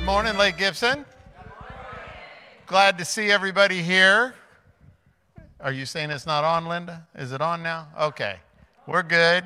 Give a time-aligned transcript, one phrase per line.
[0.00, 1.04] Good morning, Lake Gibson.
[2.66, 4.34] Glad to see everybody here.
[5.60, 7.06] Are you saying it's not on, Linda?
[7.14, 7.86] Is it on now?
[8.00, 8.36] Okay,
[8.86, 9.44] we're good.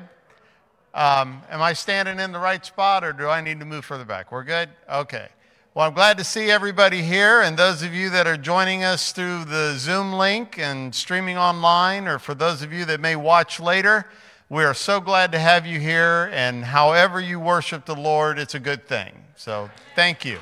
[0.93, 4.05] Um, am I standing in the right spot or do I need to move further
[4.05, 4.31] back?
[4.31, 4.69] We're good?
[4.89, 5.27] Okay.
[5.73, 9.11] Well, I'm glad to see everybody here, and those of you that are joining us
[9.11, 13.59] through the Zoom link and streaming online, or for those of you that may watch
[13.59, 14.05] later,
[14.47, 16.29] we are so glad to have you here.
[16.31, 19.11] And however you worship the Lord, it's a good thing.
[19.35, 20.39] So thank you.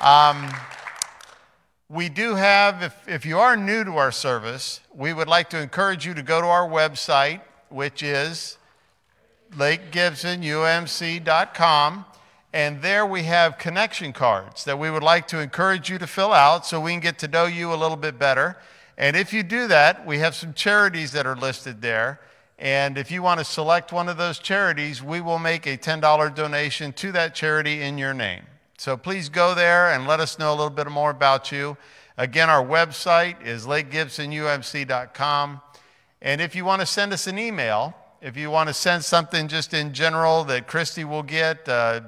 [0.00, 0.48] Um,
[1.88, 5.60] we do have, if, if you are new to our service, we would like to
[5.60, 8.58] encourage you to go to our website, which is
[9.52, 12.04] lakegibsonumc.com.
[12.52, 16.32] And there we have connection cards that we would like to encourage you to fill
[16.32, 18.56] out so we can get to know you a little bit better.
[18.98, 22.20] And if you do that, we have some charities that are listed there.
[22.58, 26.34] And if you want to select one of those charities, we will make a $10
[26.34, 28.44] donation to that charity in your name.
[28.78, 31.76] So please go there and let us know a little bit more about you.
[32.18, 35.60] Again, our website is lakegibsonumc.com.
[36.22, 39.48] And if you want to send us an email, if you want to send something
[39.48, 42.00] just in general that Christy will get, uh,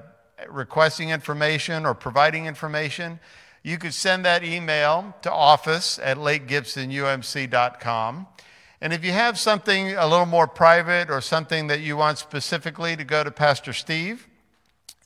[0.49, 3.21] requesting information or providing information,
[3.63, 8.27] you could send that email to office at lakegibsonumc.com.
[8.81, 12.95] And if you have something a little more private or something that you want specifically
[12.97, 14.29] to go to Pastor Steve,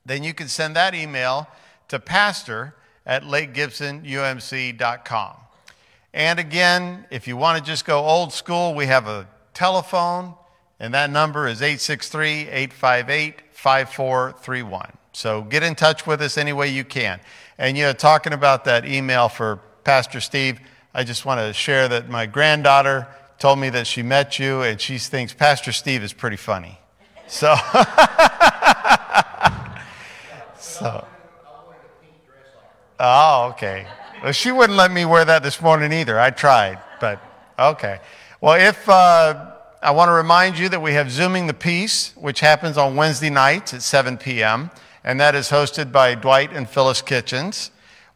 [0.05, 1.49] then you can send that email
[1.89, 2.75] to pastor
[3.07, 5.37] at lakegibsonumc.com.
[6.15, 10.35] And again, if you want to just go old school, we have a telephone,
[10.79, 14.93] and that number is 863 858 5431.
[15.13, 17.21] So get in touch with us any way you can.
[17.59, 20.61] And, you know, talking about that email for Pastor Steve,
[20.95, 23.07] I just want to share that my granddaughter
[23.39, 26.79] told me that she met you and she thinks Pastor Steve is pretty funny.
[27.27, 27.55] So,
[30.73, 31.07] so.
[33.01, 33.87] Oh, okay.
[34.23, 36.19] Well, she wouldn't let me wear that this morning either.
[36.19, 37.21] I tried, but
[37.59, 38.01] okay.
[38.41, 39.53] Well, if uh,
[39.83, 43.31] I want to remind you that we have Zooming the Peace, which happens on Wednesday
[43.31, 44.71] nights at 7 p.m
[45.05, 47.71] and that is hosted by Dwight and Phyllis Kitchens.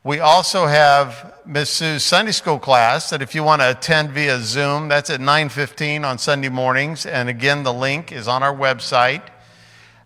[0.04, 4.38] We also have Miss Sue's Sunday school class that if you want to attend via
[4.38, 9.22] Zoom, that's at 9:15 on Sunday mornings, and again the link is on our website.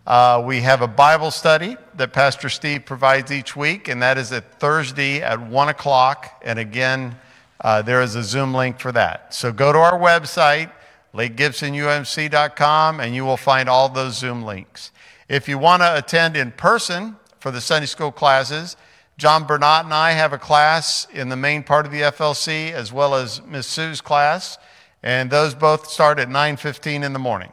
[0.05, 4.31] Uh, we have a Bible study that Pastor Steve provides each week, and that is
[4.31, 6.41] at Thursday at 1 o'clock.
[6.43, 7.15] And again,
[7.59, 9.33] uh, there is a Zoom link for that.
[9.33, 10.71] So go to our website,
[11.13, 14.91] lakegibsonumc.com, and you will find all those Zoom links.
[15.29, 18.75] If you want to attend in person for the Sunday school classes,
[19.19, 22.91] John Burnett and I have a class in the main part of the FLC as
[22.91, 24.57] well as Miss Sue's class,
[25.03, 27.51] and those both start at 9:15 in the morning.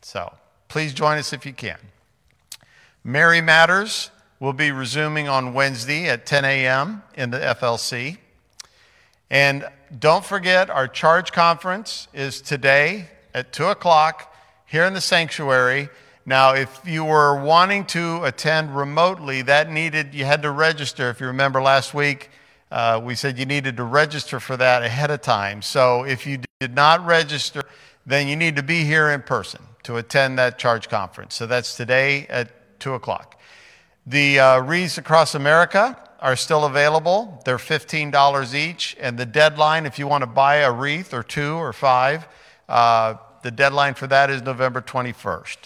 [0.00, 0.32] So,
[0.70, 1.76] please join us if you can.
[3.02, 7.02] Mary Matters will be resuming on Wednesday at 10 a.m.
[7.14, 8.18] in the FLC.
[9.28, 9.66] And
[9.98, 14.32] don't forget, our charge conference is today at 2 o'clock
[14.64, 15.88] here in the sanctuary.
[16.24, 21.10] Now, if you were wanting to attend remotely, that needed, you had to register.
[21.10, 22.30] If you remember last week,
[22.70, 25.62] uh, we said you needed to register for that ahead of time.
[25.62, 27.62] So if you did not register,
[28.06, 31.34] then you need to be here in person to attend that charge conference.
[31.34, 33.40] So that's today at 2 o'clock.
[34.06, 37.42] The uh, wreaths across America are still available.
[37.44, 38.96] They're $15 each.
[39.00, 42.28] And the deadline, if you want to buy a wreath or two or five,
[42.68, 45.56] uh, the deadline for that is November 21st.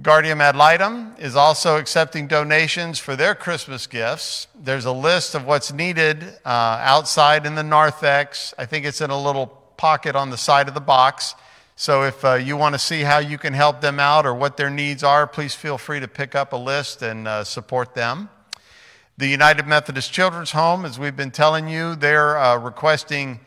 [0.00, 4.46] Guardian ad litem is also accepting donations for their Christmas gifts.
[4.54, 8.54] There's a list of what's needed uh, outside in the narthex.
[8.56, 11.34] I think it's in a little pocket on the side of the box.
[11.76, 14.56] So if uh, you want to see how you can help them out or what
[14.56, 18.28] their needs are, please feel free to pick up a list and uh, support them.
[19.18, 23.40] The United Methodist Children's Home, as we've been telling you, they're uh, requesting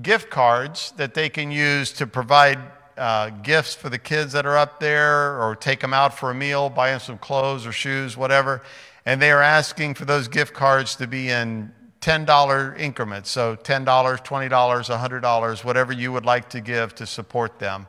[0.00, 2.58] gift cards that they can use to provide
[2.96, 6.34] uh, gifts for the kids that are up there or take them out for a
[6.34, 8.62] meal, buy them some clothes or shoes, whatever.
[9.04, 11.72] And they are asking for those gift cards to be in
[12.06, 13.30] $10 increments.
[13.30, 17.88] So $10, $20, $100, whatever you would like to give to support them.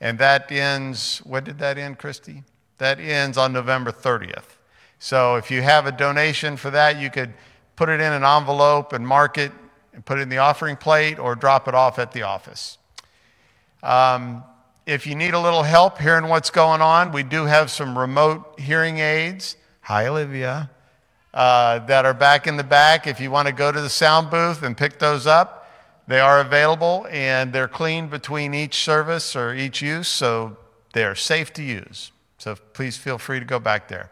[0.00, 2.42] And that ends, when did that end, Christy?
[2.78, 4.56] That ends on November 30th.
[4.98, 7.34] So if you have a donation for that, you could
[7.76, 9.52] put it in an envelope and mark it
[9.94, 12.78] and put it in the offering plate or drop it off at the office.
[13.84, 14.42] Um,
[14.86, 18.58] if you need a little help hearing what's going on, we do have some remote
[18.58, 19.56] hearing aids.
[19.82, 20.68] Hi, Olivia.
[21.34, 23.06] Uh, that are back in the back.
[23.06, 25.66] If you want to go to the sound booth and pick those up,
[26.06, 30.58] they are available and they're cleaned between each service or each use, so
[30.92, 32.12] they're safe to use.
[32.36, 34.10] So please feel free to go back there.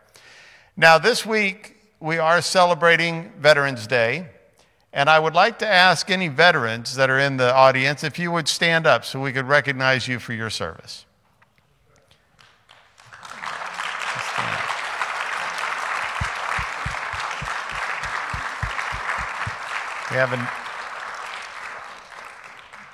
[0.78, 4.28] Now, this week, we are celebrating Veterans Day,
[4.92, 8.32] and I would like to ask any veterans that are in the audience if you
[8.32, 11.04] would stand up so we could recognize you for your service.
[20.10, 20.46] We haven't.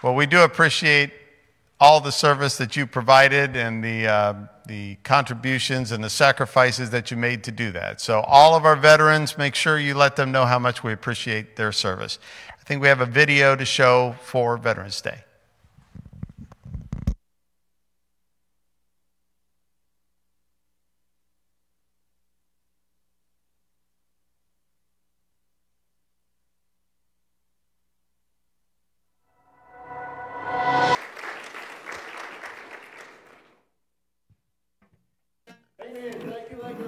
[0.02, 1.12] Well, we do appreciate
[1.80, 4.34] all the service that you provided and the, uh,
[4.66, 8.00] the contributions and the sacrifices that you made to do that.
[8.00, 11.56] So, all of our veterans, make sure you let them know how much we appreciate
[11.56, 12.18] their service.
[12.58, 15.25] I think we have a video to show for Veterans Day.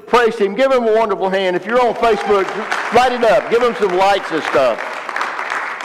[0.08, 0.54] Praise Him.
[0.54, 1.54] Give Him a wonderful hand.
[1.54, 2.46] If you're on Facebook,
[2.94, 3.50] light it up.
[3.50, 4.80] Give Him some likes and stuff.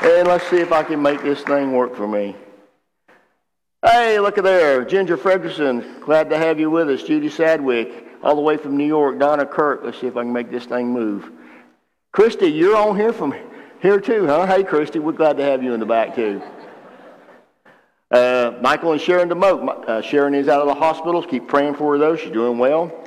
[0.01, 2.35] And let's see if I can make this thing work for me.
[3.85, 4.85] Hey, look at there.
[4.85, 7.03] Ginger Fredrickson, glad to have you with us.
[7.03, 9.19] Judy Sadwick, all the way from New York.
[9.19, 11.29] Donna Kirk, let's see if I can make this thing move.
[12.13, 13.35] Christy, you're on here from
[13.81, 14.45] here too, huh?
[14.45, 16.41] Hey, Christy, we're glad to have you in the back too.
[18.09, 19.89] Uh, Michael and Sharon DeMoke.
[19.89, 21.23] Uh, Sharon is out of the hospital.
[21.23, 22.15] Keep praying for her, though.
[22.15, 23.02] She's doing well.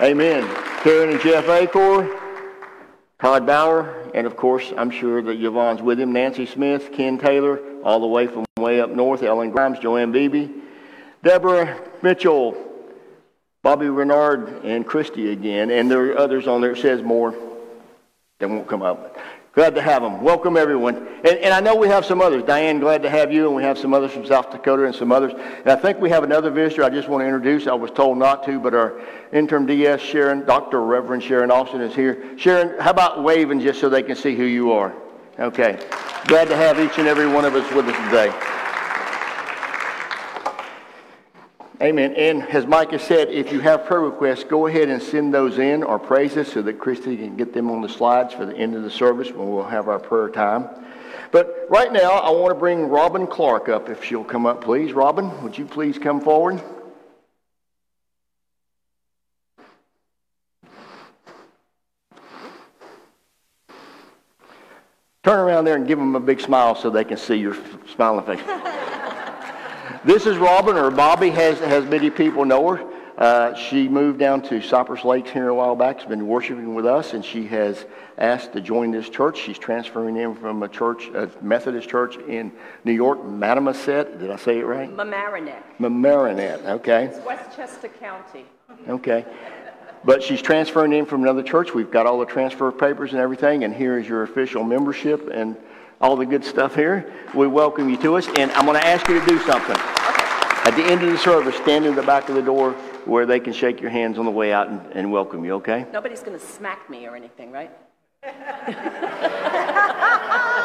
[0.00, 0.46] Amen.
[0.84, 2.16] Karen and Jeff Acor,
[3.20, 6.12] Todd Bauer, and of course, I'm sure that Yvonne's with him.
[6.12, 9.24] Nancy Smith, Ken Taylor, all the way from way up north.
[9.24, 10.50] Ellen Grimes, Joanne Beebe,
[11.24, 12.56] Deborah Mitchell,
[13.64, 15.72] Bobby Renard, and Christy again.
[15.72, 16.72] And there are others on there.
[16.72, 17.34] It says more.
[18.38, 19.18] that won't come up.
[19.58, 20.22] Glad to have them.
[20.22, 21.08] Welcome, everyone.
[21.24, 22.44] And, and, I know we have some others.
[22.44, 23.48] Diane, glad to have you.
[23.48, 25.32] And we have some others from South Dakota and some others.
[25.32, 27.66] And I think we have another visitor I just want to introduce.
[27.66, 29.00] I was told not to, but our
[29.32, 30.82] interim DS, Sharon, Dr.
[30.82, 32.38] Reverend Sharon Austin is here.
[32.38, 34.94] Sharon, how about waving just so they can see who you are?
[35.40, 35.84] Okay.
[36.28, 38.57] Glad to have each and every one of us with us today.
[41.80, 42.12] Amen.
[42.14, 45.84] And as Micah said, if you have prayer requests, go ahead and send those in
[45.84, 48.82] or praises so that Christy can get them on the slides for the end of
[48.82, 50.68] the service when we'll have our prayer time.
[51.30, 54.92] But right now, I want to bring Robin Clark up if she'll come up, please.
[54.92, 56.60] Robin, would you please come forward?
[65.22, 67.56] Turn around there and give them a big smile so they can see your
[67.94, 68.40] smiling face.
[70.08, 72.92] This is Robin, or Bobby, has, has many people know her.
[73.18, 76.00] Uh, she moved down to Cypress Lakes here a while back.
[76.00, 77.84] She's been worshiping with us, and she has
[78.16, 79.38] asked to join this church.
[79.38, 82.52] She's transferring in from a church, a Methodist church in
[82.84, 84.18] New York, Matamoset.
[84.18, 84.90] Did I say it right?
[84.90, 85.62] Mamaroneck.
[85.78, 87.04] Mamaroneck, okay.
[87.04, 88.46] It's Westchester County.
[88.88, 89.26] Okay.
[90.04, 91.74] But she's transferring in from another church.
[91.74, 95.28] We've got all the transfer papers and everything, and here is your official membership.
[95.30, 95.54] And
[96.00, 97.12] all the good stuff here.
[97.34, 99.97] We welcome you to us, and I'm going to ask you to do something.
[100.68, 102.72] At the end of the service, stand in the back of the door
[103.06, 105.86] where they can shake your hands on the way out and, and welcome you, okay?
[105.94, 107.70] Nobody's going to smack me or anything, right?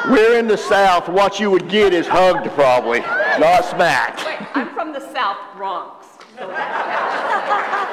[0.09, 1.07] We're in the South.
[1.07, 4.25] What you would get is hugged, probably, not smacked.
[4.25, 6.05] Wait, I'm from the South Bronx.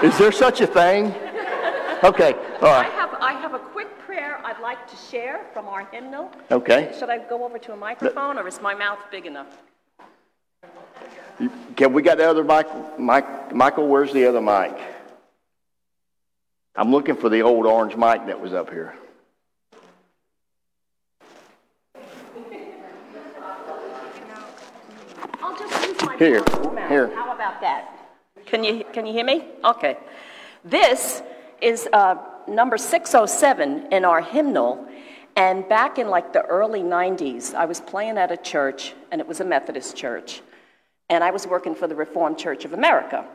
[0.03, 1.15] is there such a thing?
[2.03, 2.89] Okay, all right.
[2.89, 6.29] I have, I have a quick prayer I'd like to share from our hymnal.
[6.51, 6.93] Okay.
[6.99, 9.47] Should I go over to a microphone or is my mouth big enough?
[11.77, 12.67] Can we got the other mic?
[12.99, 13.55] mic?
[13.55, 14.79] Michael, where's the other mic?
[16.77, 18.95] I'm looking for the old orange mic that was up here.
[25.43, 26.45] I'll just use my here.
[26.89, 27.15] Here.
[27.15, 27.97] How about that?
[28.47, 29.47] Can you, can you hear me?
[29.65, 29.97] Okay.
[30.65, 31.23] This
[31.63, 32.17] is uh,
[32.47, 34.87] number 607 in our hymnal.
[35.37, 39.27] And back in like the early 90s, I was playing at a church, and it
[39.27, 40.43] was a Methodist church.
[41.11, 43.27] And I was working for the Reformed Church of America.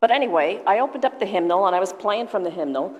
[0.00, 2.96] But anyway, I opened up the hymnal, and I was playing from the hymnal.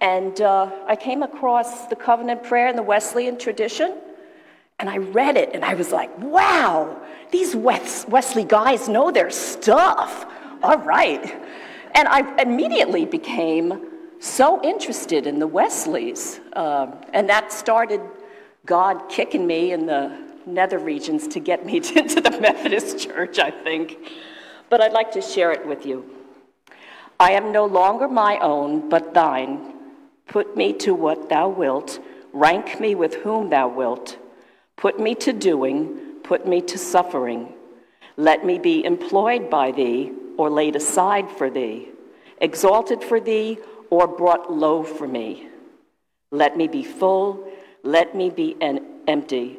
[0.00, 3.96] And uh, I came across the covenant prayer in the Wesleyan tradition.
[4.80, 10.26] And I read it, and I was like, wow, these Wesley guys know their stuff.
[10.62, 11.24] All right.
[11.94, 13.86] And I immediately became
[14.18, 16.40] so interested in the Wesleys.
[16.52, 18.00] Uh, and that started
[18.66, 23.50] God kicking me in the nether regions to get me into the Methodist Church, I
[23.50, 23.98] think.
[24.70, 26.04] But I'd like to share it with you.
[27.20, 29.74] I am no longer my own, but thine.
[30.28, 32.00] Put me to what thou wilt,
[32.32, 34.18] rank me with whom thou wilt.
[34.76, 37.54] Put me to doing, put me to suffering.
[38.16, 41.88] Let me be employed by thee, or laid aside for thee,
[42.40, 43.58] exalted for thee,
[43.90, 45.48] or brought low for me.
[46.30, 47.50] Let me be full,
[47.82, 49.58] let me be an empty.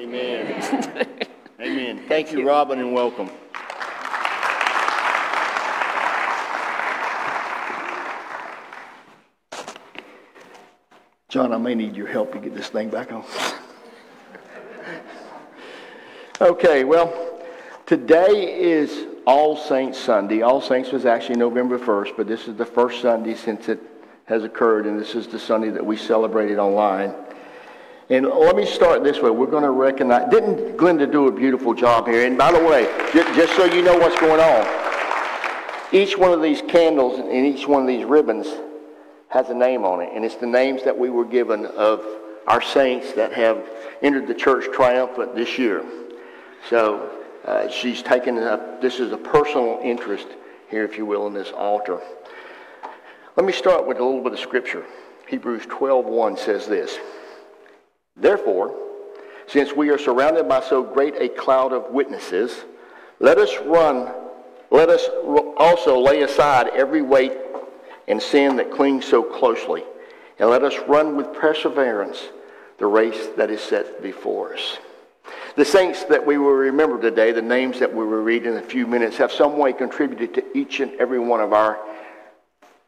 [0.00, 1.06] Amen.
[1.60, 2.02] Amen.
[2.08, 3.28] Thank you, Robin, and welcome.
[11.28, 13.26] John, I may need your help to get this thing back on.
[16.40, 17.38] okay, well,
[17.84, 20.40] today is All Saints Sunday.
[20.40, 23.80] All Saints was actually November 1st, but this is the first Sunday since it
[24.24, 27.14] has occurred, and this is the Sunday that we celebrated online.
[28.10, 29.30] And let me start this way.
[29.30, 30.28] We're going to recognize.
[30.32, 32.26] Didn't Glenda do a beautiful job here?
[32.26, 34.66] And by the way, just, so you know what's going on,
[35.92, 38.48] each one of these candles and each one of these ribbons
[39.28, 42.04] has a name on it, and it's the names that we were given of
[42.48, 43.62] our saints that have
[44.02, 45.84] entered the church triumphant this year.
[46.68, 47.12] So
[47.44, 50.26] uh, she's taken up, this is a personal interest
[50.68, 52.00] here, if you will, in this altar.
[53.36, 54.84] Let me start with a little bit of scripture.
[55.28, 56.98] Hebrews 12:1 says this.
[58.16, 58.74] Therefore,
[59.46, 62.64] since we are surrounded by so great a cloud of witnesses,
[63.18, 64.12] let us run,
[64.70, 65.08] let us
[65.56, 67.32] also lay aside every weight
[68.08, 69.84] and sin that clings so closely.
[70.38, 72.28] And let us run with perseverance
[72.78, 74.78] the race that is set before us.
[75.56, 78.62] The saints that we will remember today, the names that we will read in a
[78.62, 81.78] few minutes, have some way contributed to each and every one of our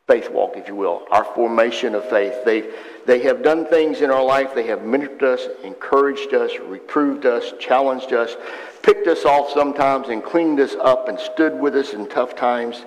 [0.06, 2.44] faith walk, if you will, our formation of faith.
[2.44, 2.70] They,
[3.06, 4.54] they have done things in our life.
[4.54, 8.36] They have ministered us, encouraged us, reproved us, challenged us,
[8.82, 12.84] picked us off sometimes, and cleaned us up and stood with us in tough times.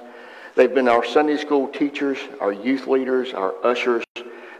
[0.55, 4.03] They've been our Sunday school teachers, our youth leaders, our ushers.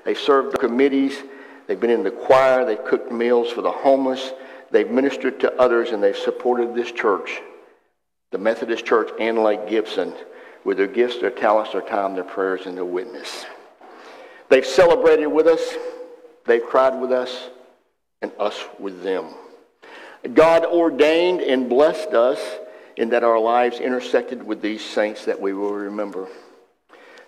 [0.03, 1.24] They've served the committees.
[1.67, 2.65] They've been in the choir.
[2.65, 4.33] They've cooked meals for the homeless.
[4.71, 7.41] They've ministered to others, and they've supported this church,
[8.31, 10.13] the Methodist Church and Lake Gibson,
[10.65, 13.45] with their gifts, their talents, their time, their prayers, and their witness.
[14.50, 15.62] They've celebrated with us.
[16.45, 17.50] They've cried with us,
[18.22, 19.34] and us with them.
[20.34, 22.39] God ordained and blessed us
[22.98, 26.27] in that our lives intersected with these saints that we will remember.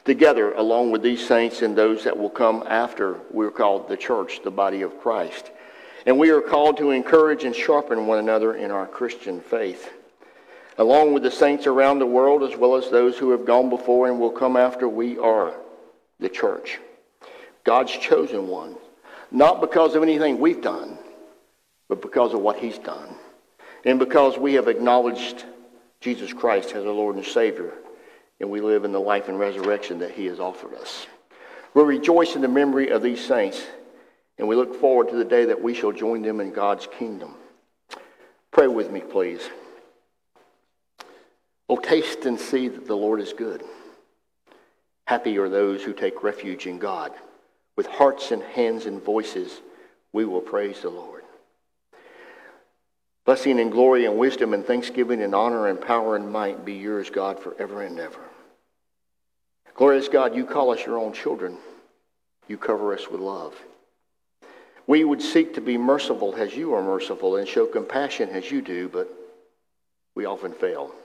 [0.05, 4.41] Together, along with these saints and those that will come after, we're called the church,
[4.43, 5.51] the body of Christ.
[6.05, 9.91] And we are called to encourage and sharpen one another in our Christian faith.
[10.77, 14.07] Along with the saints around the world, as well as those who have gone before
[14.07, 15.53] and will come after, we are
[16.19, 16.79] the church.
[17.63, 18.75] God's chosen one.
[19.31, 20.97] Not because of anything we've done,
[21.89, 23.15] but because of what he's done.
[23.85, 25.45] And because we have acknowledged
[25.99, 27.73] Jesus Christ as our Lord and Savior,
[28.39, 31.07] and we live in the life and resurrection that He has offered us.
[31.73, 33.65] We rejoice in the memory of these saints,
[34.37, 37.33] and we look forward to the day that we shall join them in God's kingdom.
[38.51, 39.49] Pray with me, please.
[41.69, 43.63] Oh, taste and see that the Lord is good.
[45.05, 47.11] Happy are those who take refuge in God.
[47.75, 49.61] With hearts and hands and voices,
[50.13, 51.23] we will praise the Lord.
[53.25, 57.09] Blessing and glory and wisdom and thanksgiving and honor and power and might be yours,
[57.09, 58.21] God, forever and ever.
[59.75, 61.57] Glorious God, you call us your own children.
[62.47, 63.53] You cover us with love.
[64.87, 68.61] We would seek to be merciful as you are merciful and show compassion as you
[68.61, 69.13] do, but
[70.15, 70.95] we often fail.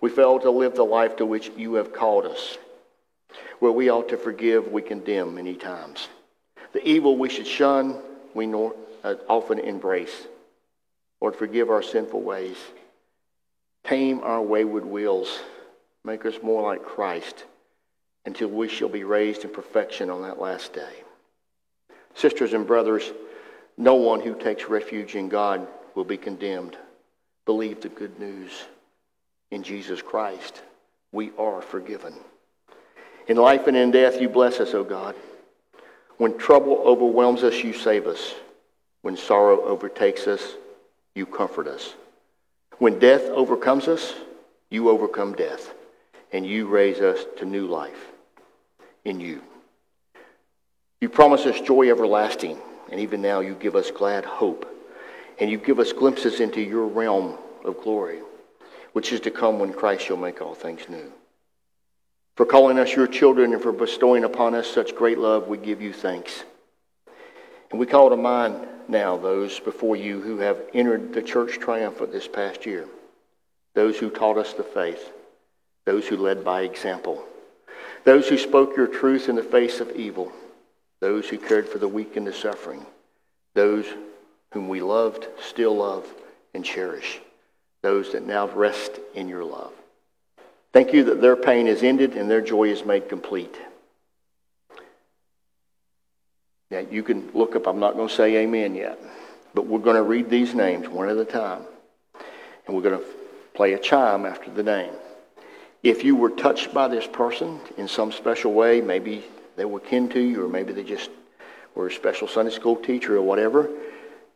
[0.00, 2.58] We fail to live the life to which you have called us.
[3.58, 6.08] Where we ought to forgive, we condemn many times.
[6.72, 7.96] The evil we should shun,
[8.34, 10.26] we uh, often embrace.
[11.20, 12.56] Lord, forgive our sinful ways.
[13.84, 15.40] Tame our wayward wills.
[16.04, 17.44] Make us more like Christ
[18.26, 21.02] until we shall be raised in perfection on that last day.
[22.14, 23.12] Sisters and brothers,
[23.76, 26.76] no one who takes refuge in God will be condemned.
[27.44, 28.52] Believe the good news.
[29.50, 30.62] In Jesus Christ,
[31.12, 32.14] we are forgiven.
[33.28, 35.14] In life and in death, you bless us, O God.
[36.18, 38.34] When trouble overwhelms us, you save us.
[39.02, 40.42] When sorrow overtakes us,
[41.14, 41.94] you comfort us.
[42.78, 44.14] When death overcomes us,
[44.70, 45.72] you overcome death,
[46.32, 48.10] and you raise us to new life
[49.04, 49.40] in you.
[51.00, 52.58] You promise us joy everlasting,
[52.90, 54.66] and even now you give us glad hope,
[55.38, 58.20] and you give us glimpses into your realm of glory,
[58.96, 61.12] which is to come when Christ shall make all things new.
[62.34, 65.82] For calling us your children and for bestowing upon us such great love, we give
[65.82, 66.44] you thanks.
[67.70, 68.56] And we call to mind
[68.88, 72.88] now those before you who have entered the church triumphant this past year,
[73.74, 75.12] those who taught us the faith,
[75.84, 77.22] those who led by example,
[78.04, 80.32] those who spoke your truth in the face of evil,
[81.00, 82.86] those who cared for the weak and the suffering,
[83.52, 83.84] those
[84.54, 86.10] whom we loved, still love,
[86.54, 87.20] and cherish,
[87.86, 89.72] those that now rest in your love.
[90.72, 93.54] Thank you that their pain is ended and their joy is made complete.
[96.68, 98.98] Now, you can look up, I'm not going to say amen yet,
[99.54, 101.62] but we're going to read these names one at a time.
[102.66, 103.06] And we're going to
[103.54, 104.92] play a chime after the name.
[105.84, 109.24] If you were touched by this person in some special way, maybe
[109.54, 111.10] they were kin to you, or maybe they just
[111.76, 113.70] were a special Sunday school teacher or whatever,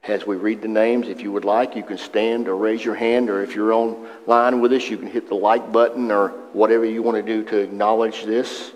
[0.09, 2.95] as we read the names, if you would like, you can stand or raise your
[2.95, 6.85] hand, or if you're online with us, you can hit the like button or whatever
[6.85, 8.73] you want to do to acknowledge this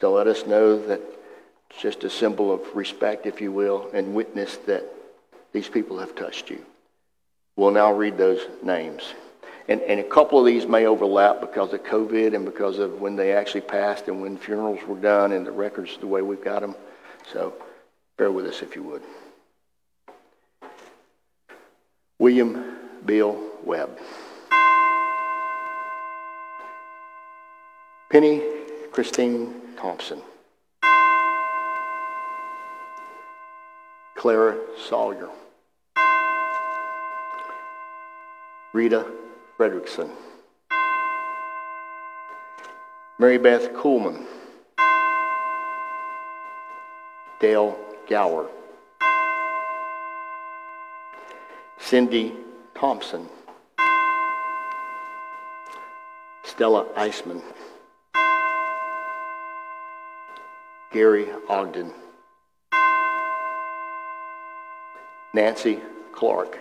[0.00, 1.00] to let us know that
[1.70, 4.84] it's just a symbol of respect, if you will, and witness that
[5.52, 6.64] these people have touched you.
[7.56, 9.02] We'll now read those names.
[9.68, 13.16] And, and a couple of these may overlap because of COVID and because of when
[13.16, 16.60] they actually passed and when funerals were done and the records the way we've got
[16.60, 16.74] them.
[17.32, 17.52] So
[18.16, 19.02] bear with us if you would.
[22.18, 23.98] William Bill Webb.
[28.10, 28.42] Penny
[28.90, 30.22] Christine Thompson.
[34.16, 34.56] Clara
[34.88, 35.28] Sawyer.
[38.72, 39.04] Rita
[39.58, 40.10] Fredrickson.
[43.18, 44.24] Mary Beth Kuhlman.
[47.40, 48.48] Dale Gower.
[51.86, 52.34] Cindy
[52.74, 53.28] Thompson,
[56.42, 57.40] Stella Eisman,
[60.92, 61.92] Gary Ogden,
[65.32, 66.58] Nancy Clark,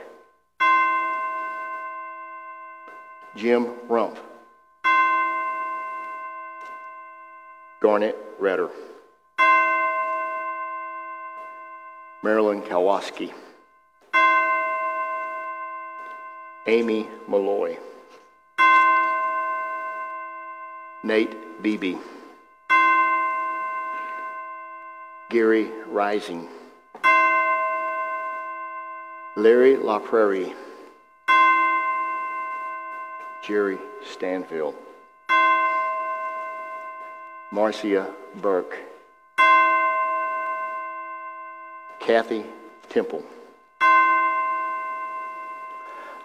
[3.35, 4.19] Jim Rump,
[7.81, 8.69] Garnet Redder,
[12.21, 13.33] Marilyn Kowalski.
[16.67, 17.77] Amy Malloy,
[21.03, 21.95] Nate Beebe,
[25.29, 26.47] Gary Rising,
[29.37, 30.55] Larry LaPrairie,
[33.45, 34.73] Jerry Stanfield,
[37.51, 38.79] Marcia Burke,
[41.99, 42.43] Kathy
[42.89, 43.23] Temple.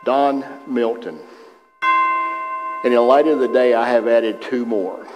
[0.04, 1.18] Don Milton.
[2.82, 5.06] And in light of the day, I have added two more.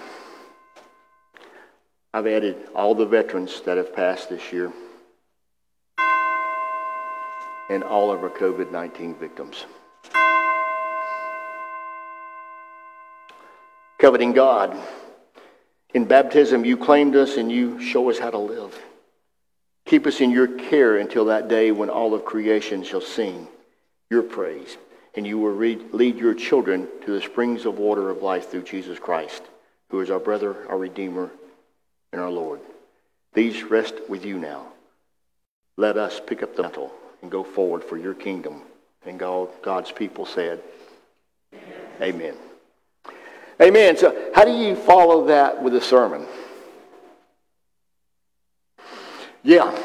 [2.12, 4.70] I've added all the veterans that have passed this year
[7.70, 9.64] and all of our COVID 19 victims.
[13.98, 14.76] Coveting God.
[15.94, 18.78] In baptism, you claimed us and you show us how to live.
[19.86, 23.48] Keep us in your care until that day when all of creation shall sing
[24.10, 24.76] your praise,
[25.14, 28.62] and you will read, lead your children to the springs of water of life through
[28.62, 29.42] Jesus Christ,
[29.90, 31.30] who is our brother, our Redeemer,
[32.12, 32.60] and our Lord.
[33.32, 34.66] These rest with you now.
[35.76, 38.62] Let us pick up the mantle and go forward for your kingdom.
[39.04, 40.60] And God, God's people said,
[42.00, 42.00] Amen.
[42.00, 42.34] Amen.
[43.60, 43.96] Amen.
[43.96, 46.26] So, how do you follow that with a sermon?
[49.42, 49.78] Yeah.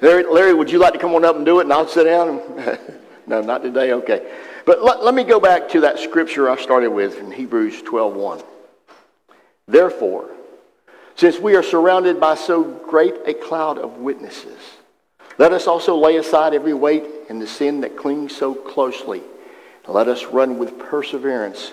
[0.00, 2.04] Larry, Larry, would you like to come on up and do it, and I'll sit
[2.04, 2.40] down?
[3.30, 3.92] No, not today?
[3.92, 4.28] Okay.
[4.66, 8.44] But let, let me go back to that scripture I started with in Hebrews 12.1.
[9.68, 10.28] Therefore,
[11.14, 14.58] since we are surrounded by so great a cloud of witnesses,
[15.38, 19.22] let us also lay aside every weight and the sin that clings so closely.
[19.84, 21.72] And let us run with perseverance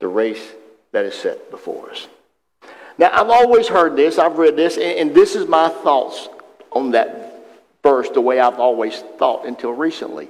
[0.00, 0.44] the race
[0.90, 2.08] that is set before us.
[2.98, 6.28] Now, I've always heard this, I've read this, and this is my thoughts
[6.72, 7.44] on that
[7.84, 10.28] verse the way I've always thought until recently.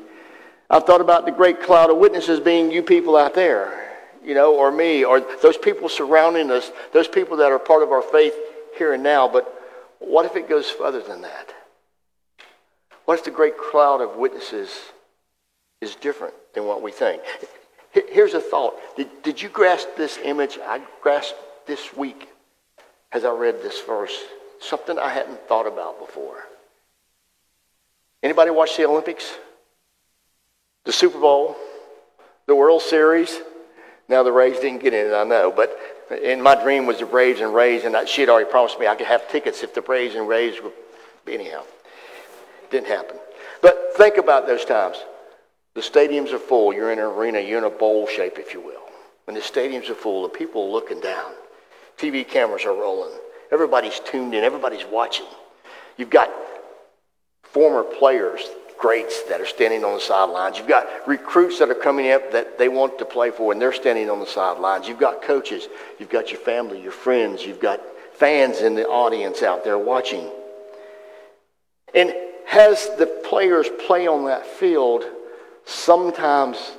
[0.74, 3.92] I've thought about the great cloud of witnesses being you people out there,
[4.24, 7.92] you know, or me, or those people surrounding us, those people that are part of
[7.92, 8.34] our faith
[8.76, 9.28] here and now.
[9.28, 9.46] But
[10.00, 11.54] what if it goes further than that?
[13.04, 14.68] What if the great cloud of witnesses
[15.80, 17.22] is different than what we think?
[17.92, 18.74] Here's a thought.
[18.96, 22.28] Did, did you grasp this image I grasped this week
[23.12, 24.18] as I read this verse?
[24.60, 26.48] Something I hadn't thought about before.
[28.24, 29.34] Anybody watch the Olympics?
[30.84, 31.56] The Super Bowl,
[32.46, 33.40] the World Series.
[34.08, 35.78] Now the Rays didn't get in it, I know, but
[36.10, 38.94] And my dream was the Braves and Rays, and she had already promised me I
[38.94, 40.72] could have tickets if the Braves and Rays were.
[41.26, 41.62] Anyhow,
[42.70, 43.16] didn't happen.
[43.62, 44.98] But think about those times.
[45.74, 46.74] The stadiums are full.
[46.74, 47.40] You're in an arena.
[47.40, 48.82] You're in a bowl shape, if you will.
[49.24, 51.32] When the stadiums are full, the people are looking down.
[51.96, 53.12] TV cameras are rolling.
[53.50, 54.44] Everybody's tuned in.
[54.44, 55.26] Everybody's watching.
[55.96, 56.30] You've got
[57.42, 58.46] former players,
[58.78, 60.58] greats that are standing on the sidelines.
[60.58, 63.72] You've got recruits that are coming up that they want to play for, and they're
[63.72, 64.88] standing on the sidelines.
[64.88, 65.68] You've got coaches.
[65.98, 67.44] You've got your family, your friends.
[67.44, 67.80] You've got
[68.14, 70.30] fans in the audience out there watching.
[71.94, 72.14] And
[72.52, 75.04] as the players play on that field,
[75.64, 76.72] sometimes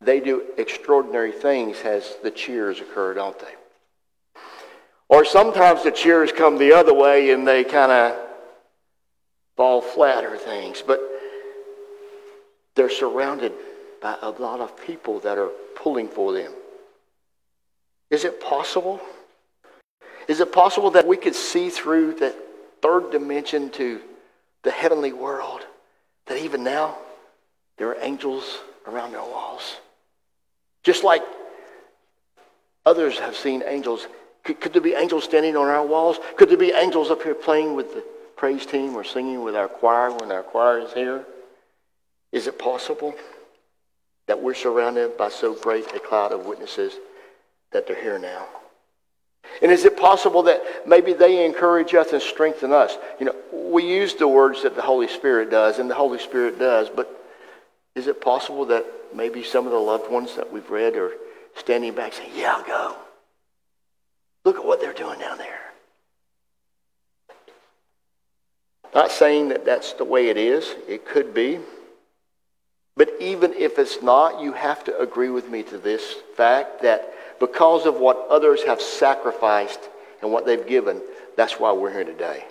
[0.00, 3.54] they do extraordinary things as the cheers occur, don't they?
[5.08, 8.16] Or sometimes the cheers come the other way and they kind of
[9.56, 10.82] fall flat or things.
[10.84, 11.00] But
[12.74, 13.52] they're surrounded
[14.00, 16.52] by a lot of people that are pulling for them.
[18.10, 19.00] Is it possible?
[20.28, 22.36] Is it possible that we could see through that
[22.80, 24.00] third dimension to
[24.62, 25.60] the heavenly world?
[26.26, 26.96] That even now
[27.78, 29.76] there are angels around our walls?
[30.82, 31.22] Just like
[32.84, 34.06] others have seen angels.
[34.44, 36.18] Could, could, there be angels standing on our walls?
[36.36, 38.04] Could there be angels up here playing with the
[38.36, 41.24] praise team or singing with our choir when our choir is here?
[42.32, 43.14] Is it possible
[44.26, 46.94] that we're surrounded by so great a cloud of witnesses
[47.72, 48.46] that they're here now?
[49.60, 52.96] And is it possible that maybe they encourage us and strengthen us?
[53.20, 56.58] You know, we use the words that the Holy Spirit does, and the Holy Spirit
[56.58, 57.22] does, but
[57.94, 61.12] is it possible that maybe some of the loved ones that we've read are
[61.56, 62.96] standing back saying, Yeah, I'll go.
[64.44, 65.60] Look at what they're doing down there.
[68.94, 71.60] Not saying that that's the way it is, it could be.
[72.96, 77.12] But even if it's not, you have to agree with me to this fact that
[77.40, 79.80] because of what others have sacrificed
[80.20, 81.00] and what they've given,
[81.36, 82.44] that's why we're here today.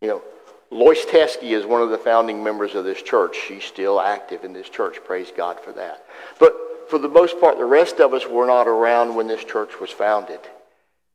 [0.00, 0.22] You know,
[0.70, 3.36] Lois Teskey is one of the founding members of this church.
[3.48, 4.98] She's still active in this church.
[5.04, 6.04] Praise God for that.
[6.38, 6.54] But
[6.88, 9.90] for the most part, the rest of us were not around when this church was
[9.90, 10.40] founded.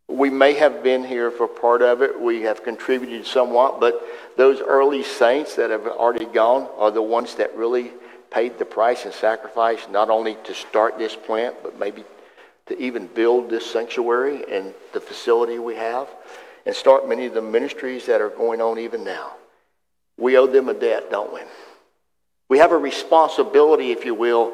[0.08, 2.20] We may have been here for part of it.
[2.20, 4.02] We have contributed somewhat, but
[4.38, 7.92] those early saints that have already gone are the ones that really
[8.32, 12.04] paid the price and sacrifice, not only to start this plant, but maybe
[12.68, 16.08] to even build this sanctuary and the facility we have
[16.66, 19.32] and start many of the ministries that are going on even now.
[20.18, 21.40] We owe them a debt, don't we?
[22.50, 24.54] We have a responsibility, if you will,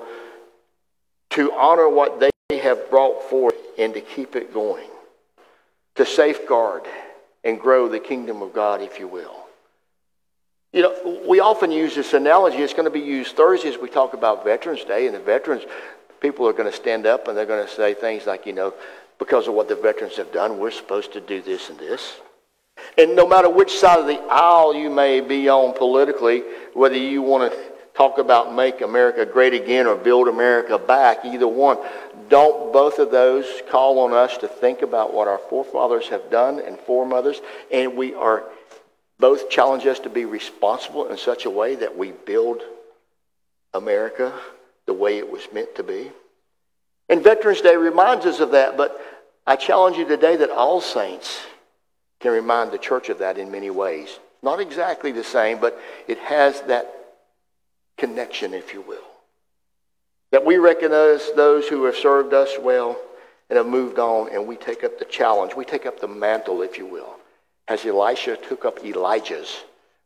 [1.31, 4.87] to honor what they have brought forth and to keep it going,
[5.95, 6.83] to safeguard
[7.43, 9.44] and grow the kingdom of God, if you will.
[10.75, 12.57] You know, we often use this analogy.
[12.57, 15.63] It's going to be used Thursday as we talk about Veterans Day, and the veterans,
[16.19, 18.73] people are going to stand up and they're going to say things like, you know,
[19.17, 22.15] because of what the veterans have done, we're supposed to do this and this.
[22.97, 27.21] And no matter which side of the aisle you may be on politically, whether you
[27.21, 27.57] want to
[27.95, 31.77] talk about make America great again or build America back, either one,
[32.27, 36.59] don't both of those call on us to think about what our forefathers have done
[36.59, 37.39] and foremothers,
[37.71, 38.43] and we are
[39.19, 42.61] both challenge us to be responsible in such a way that we build
[43.73, 44.33] America
[44.85, 46.11] the way it was meant to be.
[47.09, 48.99] And Veterans Day reminds us of that, but
[49.45, 51.39] I challenge you today that all saints
[52.19, 54.19] can remind the church of that in many ways.
[54.41, 56.93] Not exactly the same, but it has that
[57.97, 59.03] connection, if you will.
[60.31, 62.97] That we recognize those who have served us well
[63.49, 65.55] and have moved on, and we take up the challenge.
[65.55, 67.15] We take up the mantle, if you will,
[67.67, 69.63] as Elisha took up Elijah's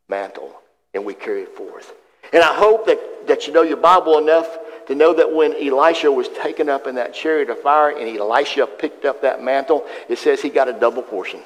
[0.07, 0.53] mantle,
[0.93, 1.93] and we carry it forth.
[2.31, 6.11] And I hope that, that you know your Bible enough to know that when Elisha
[6.11, 10.17] was taken up in that chariot of fire and Elisha picked up that mantle, it
[10.17, 11.41] says he got a double portion.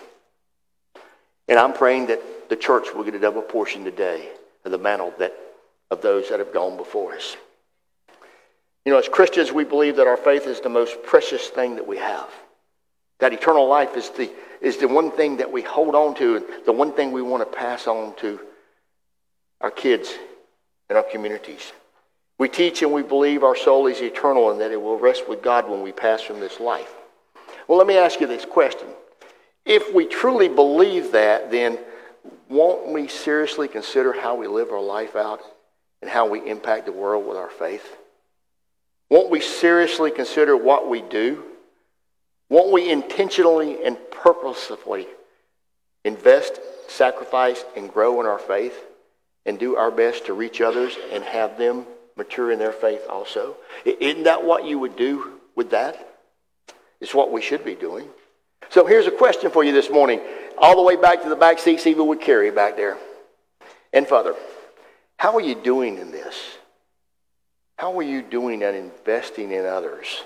[1.48, 4.30] And I'm praying that the church will get a double portion today
[4.64, 5.34] of the mantle that,
[5.92, 7.36] of those that have gone before us.
[8.86, 11.88] You know, as Christians, we believe that our faith is the most precious thing that
[11.88, 12.30] we have.
[13.20, 14.30] That eternal life is the,
[14.64, 17.44] is the one thing that we hold on to, and the one thing we want
[17.44, 18.40] to pass on to
[19.62, 20.12] our kids
[20.90, 21.74] and our communities.
[22.40, 25.44] We teach and we believe our soul is eternal and that it will rest with
[25.44, 26.92] God when we pass from this life.
[27.68, 28.88] Well, let me ask you this question.
[29.66, 31.78] If we truly believe that, then
[32.50, 35.42] won't we seriously consider how we live our life out
[36.02, 37.98] and how we impact the world with our faith?
[39.10, 41.44] Won't we seriously consider what we do?
[42.50, 45.06] Won't we intentionally and purposefully
[46.06, 48.74] invest, sacrifice, and grow in our faith
[49.46, 53.58] and do our best to reach others and have them mature in their faith also.
[53.86, 56.16] Isn't that what you would do with that?
[57.02, 58.08] It's what we should be doing.
[58.70, 60.22] So here's a question for you this morning,
[60.58, 62.98] all the way back to the back seats, even with Carrie back there.
[63.92, 64.36] And Father,
[65.18, 66.42] how are you doing in this?
[67.78, 70.24] How are you doing at investing in others,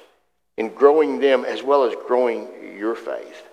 [0.56, 3.47] in growing them as well as growing your faith?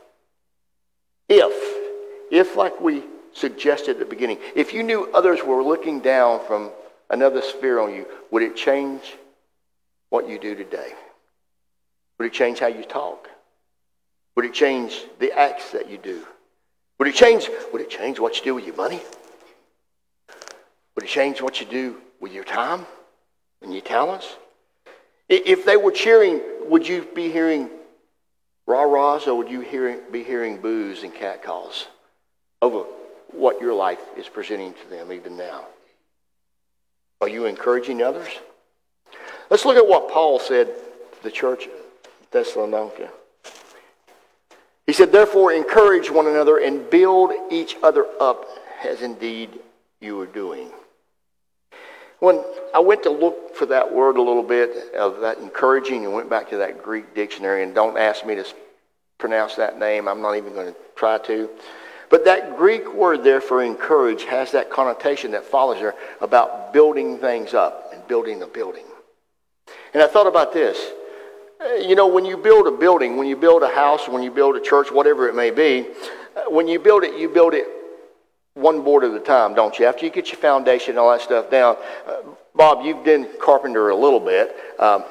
[1.28, 6.40] If, if like we suggested at the beginning, if you knew others were looking down
[6.46, 6.70] from
[7.10, 9.16] another sphere on you, would it change
[10.10, 10.92] what you do today?
[12.18, 13.28] Would it change how you talk?
[14.36, 16.26] Would it change the acts that you do?
[16.98, 19.00] Would it change, would it change what you do with your money?
[20.94, 22.86] Would it change what you do with your time
[23.62, 24.36] and your talents?
[25.28, 27.70] If they were cheering, would you be hearing
[28.66, 31.86] rah-rahs or would you hear, be hearing boos and catcalls
[32.62, 32.84] over
[33.32, 35.64] what your life is presenting to them even now?
[37.20, 38.28] Are you encouraging others?
[39.50, 43.10] Let's look at what Paul said to the church at Thessalonica.
[44.86, 48.46] He said, Therefore, encourage one another and build each other up
[48.84, 49.50] as indeed
[50.00, 50.70] you are doing.
[52.24, 56.14] When I went to look for that word a little bit of that encouraging and
[56.14, 58.46] went back to that Greek dictionary, and don't ask me to
[59.18, 61.50] pronounce that name, I'm not even going to try to.
[62.08, 67.18] But that Greek word there for encourage has that connotation that follows there about building
[67.18, 68.86] things up and building a building.
[69.92, 70.92] And I thought about this.
[71.60, 74.30] Uh, you know, when you build a building, when you build a house, when you
[74.30, 75.88] build a church, whatever it may be,
[76.36, 77.66] uh, when you build it, you build it
[78.54, 79.86] one board at a time, don't you?
[79.86, 82.18] After you get your foundation and all that stuff down, uh,
[82.54, 85.04] Bob, you've been carpenter a little bit, um,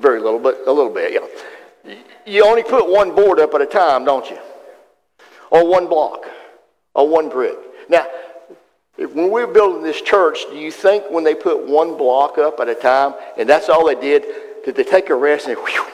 [0.00, 1.94] very little, but a little bit, yeah.
[2.24, 4.38] You only put one board up at a time, don't you?
[5.50, 6.24] Or one block,
[6.94, 7.56] or one brick.
[7.88, 8.06] Now,
[8.96, 12.60] when we were building this church, do you think when they put one block up
[12.60, 14.24] at a time, and that's all they did,
[14.64, 15.84] did they take a rest and whew,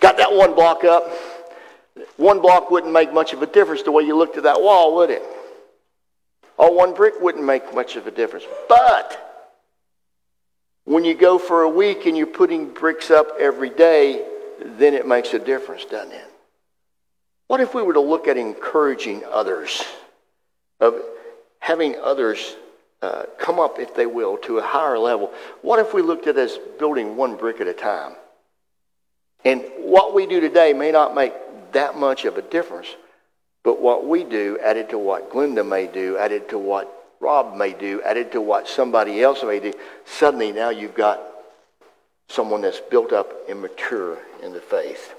[0.00, 1.10] got that one block up?
[2.16, 4.96] One block wouldn't make much of a difference the way you looked at that wall,
[4.96, 5.22] would it?
[6.58, 8.44] Or one brick wouldn't make much of a difference.
[8.68, 9.24] But
[10.84, 14.26] when you go for a week and you're putting bricks up every day,
[14.60, 16.24] then it makes a difference, doesn't it?
[17.46, 19.82] What if we were to look at encouraging others,
[20.80, 21.00] of
[21.60, 22.56] having others
[23.00, 25.32] uh, come up, if they will, to a higher level?
[25.62, 28.14] What if we looked at as building one brick at a time?
[29.44, 31.32] And what we do today may not make
[31.72, 32.88] that much of a difference,
[33.64, 37.72] but what we do, added to what Glenda may do, added to what Rob may
[37.72, 39.72] do, added to what somebody else may do,
[40.04, 41.20] suddenly now you've got
[42.28, 45.14] someone that's built up and mature in the faith.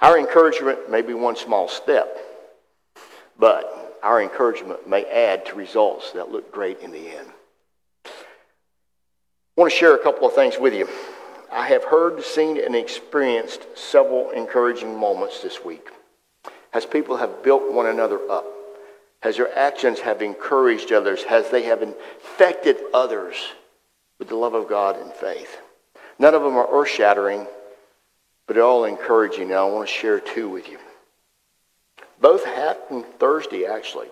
[0.00, 2.16] Our encouragement may be one small step,
[3.38, 7.28] but our encouragement may add to results that look great in the end.
[8.04, 8.10] I
[9.56, 10.88] want to share a couple of things with you.
[11.52, 15.90] I have heard, seen, and experienced several encouraging moments this week
[16.72, 18.46] as people have built one another up,
[19.22, 23.36] as their actions have encouraged others, as they have infected others
[24.18, 25.58] with the love of God and faith.
[26.18, 27.46] None of them are earth shattering,
[28.46, 30.78] but all encouraging, and I want to share two with you.
[32.20, 34.08] Both happened Thursday, actually.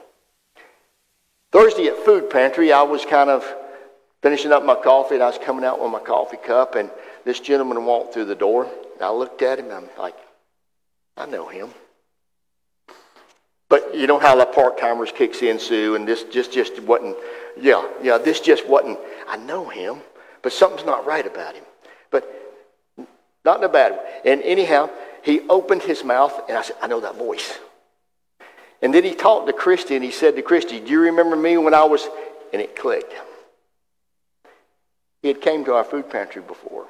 [1.53, 3.44] Thursday at Food Pantry, I was kind of
[4.23, 6.90] finishing up my coffee, and I was coming out with my coffee cup, and
[7.25, 8.70] this gentleman walked through the door.
[9.01, 10.16] I looked at him, and I'm like,
[11.16, 11.70] I know him.
[13.70, 17.16] But you know how the part timers kicks in, Sue, and this just just wasn't.
[17.59, 18.98] Yeah, yeah, this just wasn't.
[19.28, 20.00] I know him,
[20.42, 21.64] but something's not right about him.
[22.11, 22.28] But
[23.44, 24.20] not in a bad way.
[24.24, 24.90] And anyhow,
[25.22, 27.59] he opened his mouth, and I said, I know that voice.
[28.83, 31.56] And then he talked to Christy, and he said to Christy, Do you remember me
[31.56, 32.06] when I was?
[32.52, 33.14] And it clicked.
[35.22, 36.87] He had came to our food pantry before.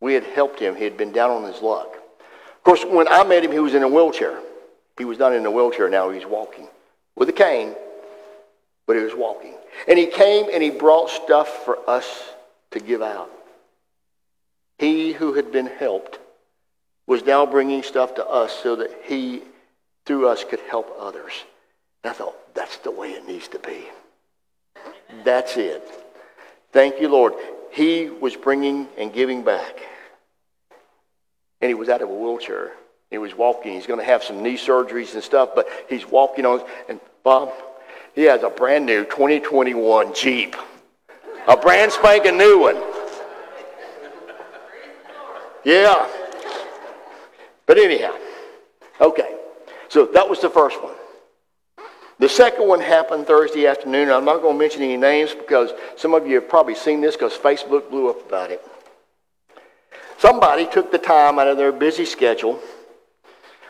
[0.00, 0.76] We had helped him.
[0.76, 1.94] He had been down on his luck.
[1.94, 4.38] Of course, when I met him, he was in a wheelchair.
[4.98, 6.68] He was not in a wheelchair now, he's walking
[7.16, 7.74] with a cane,
[8.86, 9.54] but he was walking.
[9.88, 12.24] And he came and he brought stuff for us
[12.70, 13.30] to give out.
[14.78, 16.18] He who had been helped
[17.06, 19.42] was now bringing stuff to us so that he,
[20.04, 21.32] through us, could help others.
[22.04, 23.86] And I thought, that's the way it needs to be.
[25.24, 25.82] That's it.
[26.72, 27.34] Thank you, Lord.
[27.70, 29.80] He was bringing and giving back.
[31.60, 32.72] And he was out of a wheelchair.
[33.16, 33.72] He was walking.
[33.72, 36.62] He's going to have some knee surgeries and stuff, but he's walking on.
[36.86, 37.50] And Bob,
[38.14, 40.54] he has a brand new 2021 Jeep,
[41.48, 42.76] a brand spanking new one.
[45.64, 46.06] Yeah.
[47.64, 48.14] But anyhow,
[49.00, 49.34] okay.
[49.88, 50.92] So that was the first one.
[52.18, 54.10] The second one happened Thursday afternoon.
[54.10, 57.16] I'm not going to mention any names because some of you have probably seen this
[57.16, 58.62] because Facebook blew up about it.
[60.18, 62.60] somebody took the time out of their busy schedule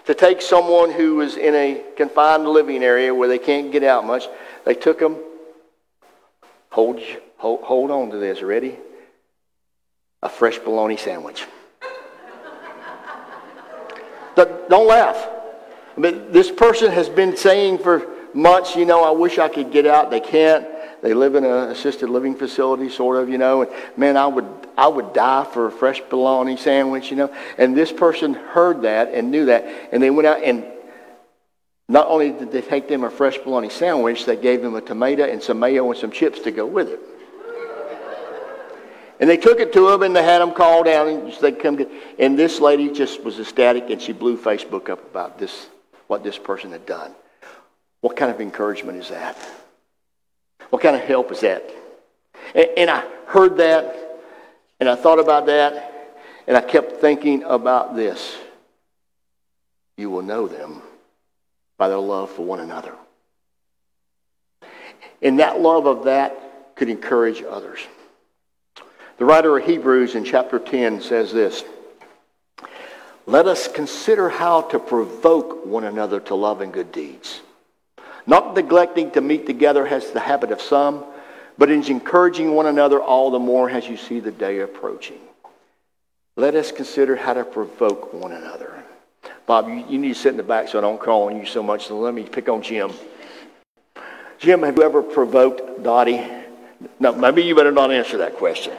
[0.06, 4.06] to take someone who was in a confined living area where they can't get out
[4.06, 4.26] much.
[4.64, 5.16] They took them,
[6.70, 7.00] hold,
[7.36, 8.78] hold, hold on to this, ready?
[10.22, 11.44] A fresh bologna sandwich.
[14.36, 15.28] Don't laugh.
[15.96, 20.10] This person has been saying for months, you know, I wish I could get out.
[20.10, 20.66] They can't.
[21.02, 23.62] They live in an assisted living facility, sort of, you know.
[23.62, 27.34] And man, I would, I would die for a fresh bologna sandwich, you know.
[27.58, 30.64] And this person heard that and knew that, and they went out and
[31.88, 35.24] not only did they take them a fresh bologna sandwich, they gave them a tomato
[35.24, 37.00] and some mayo and some chips to go with it.
[39.18, 41.76] And they took it to them and they had them call down and they come
[41.76, 45.68] get, and this lady just was ecstatic and she blew Facebook up about this,
[46.06, 47.14] what this person had done.
[48.00, 49.36] What kind of encouragement is that?
[50.70, 51.70] What kind of help is that?
[52.54, 54.05] And, and I heard that
[54.80, 55.92] and I thought about that
[56.46, 58.36] and I kept thinking about this.
[59.96, 60.82] You will know them
[61.78, 62.94] by their love for one another.
[65.22, 67.80] And that love of that could encourage others.
[69.18, 71.64] The writer of Hebrews in chapter 10 says this
[73.24, 77.40] Let us consider how to provoke one another to love and good deeds.
[78.26, 81.04] Not neglecting to meet together as the habit of some,
[81.58, 85.20] but in encouraging one another all the more as you see the day approaching.
[86.36, 88.84] Let us consider how to provoke one another.
[89.46, 91.46] Bob, you, you need to sit in the back so I don't call on you
[91.46, 92.92] so much, so let me pick on Jim.
[94.38, 96.26] Jim, have you ever provoked Dottie?
[97.00, 98.76] No, maybe you better not answer that question.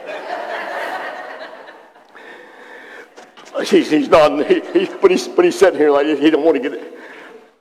[3.66, 6.56] he's, he's not, he, he, but, he's, but he's sitting here like he don't want
[6.56, 6.97] to get it.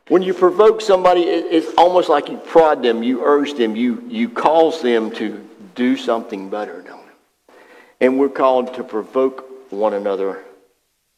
[0.08, 4.30] When you provoke somebody, it's almost like you prod them, you urge them, you, you
[4.30, 7.56] cause them to do something better, don't you?
[8.00, 10.44] And we're called to provoke one another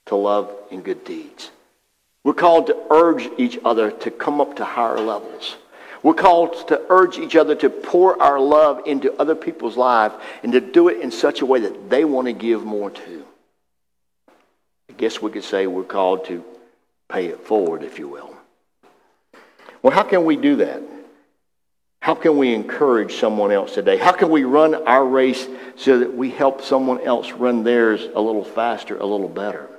[0.07, 1.51] to love and good deeds.
[2.23, 5.55] We're called to urge each other to come up to higher levels.
[6.01, 10.51] We're called to urge each other to pour our love into other people's lives and
[10.53, 13.25] to do it in such a way that they want to give more to.
[14.89, 16.43] I guess we could say we're called to
[17.07, 18.28] pay it forward, if you will.
[19.81, 20.81] Well, how can we do that?
[22.01, 23.97] How can we encourage someone else today?
[23.97, 28.21] How can we run our race so that we help someone else run theirs a
[28.21, 29.69] little faster, a little better?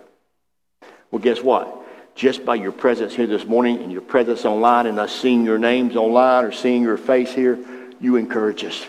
[1.10, 1.76] Well, guess what?
[2.14, 5.58] Just by your presence here this morning and your presence online and us seeing your
[5.58, 7.58] names online or seeing your face here,
[8.00, 8.86] you encourage us.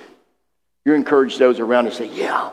[0.85, 2.51] You encourage those around and say, Yeah,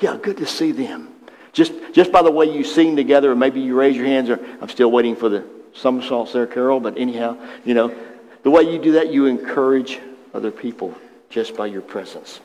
[0.00, 1.08] yeah, good to see them.
[1.52, 4.38] Just, just by the way you sing together, or maybe you raise your hands, or
[4.60, 7.94] I'm still waiting for the somersaults there, Carol, but anyhow, you know,
[8.42, 10.00] the way you do that, you encourage
[10.32, 10.94] other people
[11.30, 12.40] just by your presence.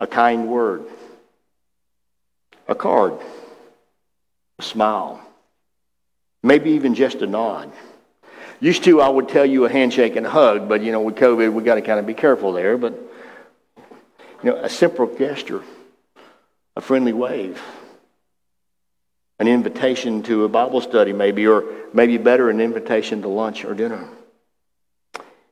[0.00, 0.84] A kind word,
[2.66, 3.14] a card,
[4.58, 5.20] a smile,
[6.42, 7.70] maybe even just a nod.
[8.60, 11.16] Used to, I would tell you a handshake and a hug, but you know, with
[11.16, 12.76] COVID, we got to kind of be careful there.
[12.76, 12.92] But
[14.42, 15.62] you know, a simple gesture,
[16.76, 17.60] a friendly wave
[19.40, 23.74] an invitation to a Bible study, maybe, or maybe better, an invitation to lunch or
[23.74, 24.06] dinner.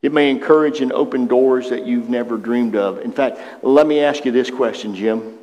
[0.02, 3.00] It may encourage and open doors that you've never dreamed of.
[3.00, 5.38] In fact, let me ask you this question, Jim.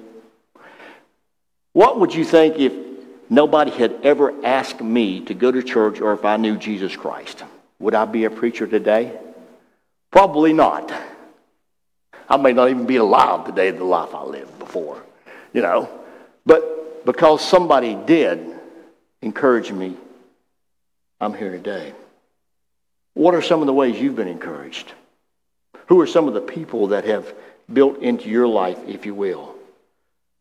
[1.73, 2.71] What would you think if
[3.31, 7.43] nobody had ever asked me to go to church or if I knew Jesus Christ?
[7.79, 9.19] Would I be a preacher today?
[10.11, 10.93] Probably not.
[12.29, 15.01] I may not even be alive today the life I lived before,
[15.51, 15.89] you know.
[16.45, 16.74] But
[17.05, 18.59] because somebody did
[19.21, 19.95] encourage me,
[21.21, 21.93] I'm here today.
[23.13, 24.91] What are some of the ways you've been encouraged?
[25.87, 27.33] Who are some of the people that have
[27.71, 29.55] built into your life, if you will?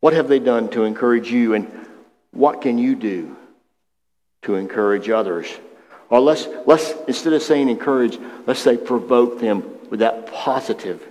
[0.00, 1.70] What have they done to encourage you, and
[2.33, 3.37] what can you do
[4.42, 5.46] to encourage others?
[6.11, 11.03] Or let's, let's instead of saying encourage, let's say provoke them with that positive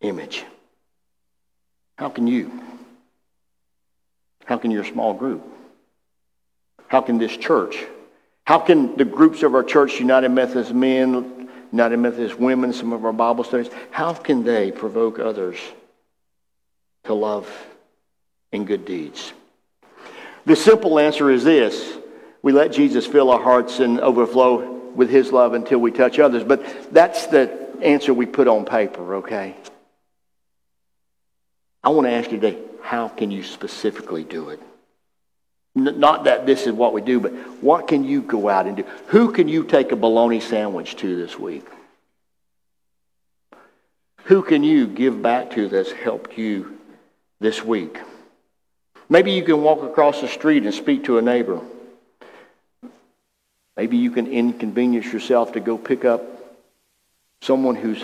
[0.00, 0.44] image.
[1.98, 2.62] How can you?
[4.46, 5.44] How can your small group?
[6.88, 7.84] How can this church?
[8.44, 13.04] How can the groups of our church, United Methodist Men, United Methodist Women, some of
[13.04, 15.58] our Bible studies, how can they provoke others
[17.04, 17.50] to love
[18.52, 19.32] and good deeds?
[20.46, 21.98] The simple answer is this
[22.40, 26.44] we let Jesus fill our hearts and overflow with his love until we touch others.
[26.44, 27.50] But that's the
[27.82, 29.56] answer we put on paper, okay?
[31.82, 34.60] I want to ask you today how can you specifically do it?
[35.74, 38.84] Not that this is what we do, but what can you go out and do?
[39.08, 41.66] Who can you take a bologna sandwich to this week?
[44.26, 46.78] Who can you give back to that's helped you
[47.40, 47.98] this week?
[49.08, 51.60] Maybe you can walk across the street and speak to a neighbor.
[53.76, 56.22] Maybe you can inconvenience yourself to go pick up
[57.42, 57.96] someone who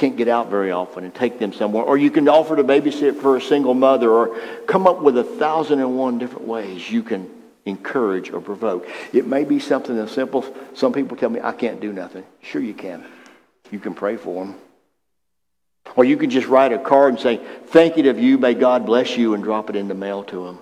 [0.00, 1.84] can't get out very often and take them somewhere.
[1.84, 4.34] Or you can offer to babysit for a single mother or
[4.66, 7.30] come up with a thousand and one different ways you can
[7.66, 8.88] encourage or provoke.
[9.12, 10.42] It may be something as simple.
[10.72, 12.24] Some people tell me, I can't do nothing.
[12.40, 13.04] Sure you can.
[13.70, 14.54] You can pray for them.
[15.96, 17.36] Or you can just write a card and say,
[17.66, 20.46] thank you of you, may God bless you, and drop it in the mail to
[20.46, 20.58] them.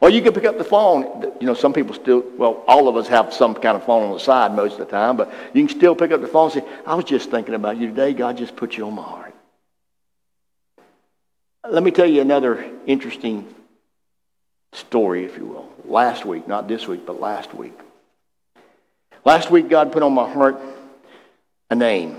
[0.00, 1.32] Or you can pick up the phone.
[1.40, 4.12] You know, some people still, well, all of us have some kind of phone on
[4.12, 6.62] the side most of the time, but you can still pick up the phone and
[6.62, 8.12] say, I was just thinking about you today.
[8.12, 9.34] God just put you on my heart.
[11.68, 13.52] Let me tell you another interesting
[14.72, 15.68] story, if you will.
[15.84, 17.76] Last week, not this week, but last week.
[19.24, 20.60] Last week, God put on my heart
[21.70, 22.16] a name.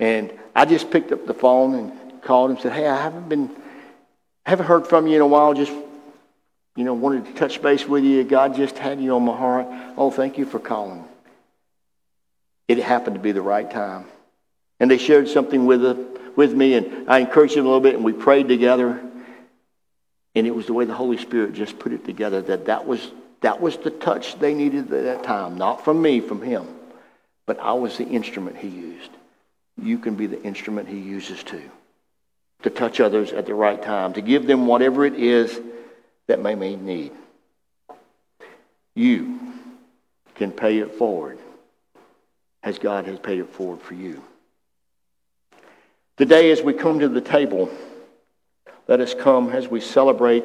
[0.00, 3.28] And I just picked up the phone and called him and said, Hey, I haven't
[3.28, 3.50] been,
[4.44, 5.54] haven't heard from you in a while.
[5.54, 5.72] Just
[6.76, 8.24] you know, wanted to touch base with you.
[8.24, 9.66] God just had you on my heart.
[9.96, 11.04] Oh, thank you for calling.
[12.66, 14.06] It happened to be the right time.
[14.80, 15.94] And they shared something with, uh,
[16.34, 19.00] with me, and I encouraged them a little bit, and we prayed together.
[20.34, 23.12] And it was the way the Holy Spirit just put it together that that was,
[23.42, 25.56] that was the touch they needed at that time.
[25.56, 26.66] Not from me, from Him.
[27.46, 29.10] But I was the instrument He used.
[29.80, 31.70] You can be the instrument He uses too.
[32.62, 35.60] To touch others at the right time, to give them whatever it is
[36.26, 37.12] that may need.
[38.94, 39.40] You
[40.34, 41.38] can pay it forward
[42.62, 44.22] as God has paid it forward for you.
[46.16, 47.68] Today, as we come to the table,
[48.86, 50.44] let us come as we celebrate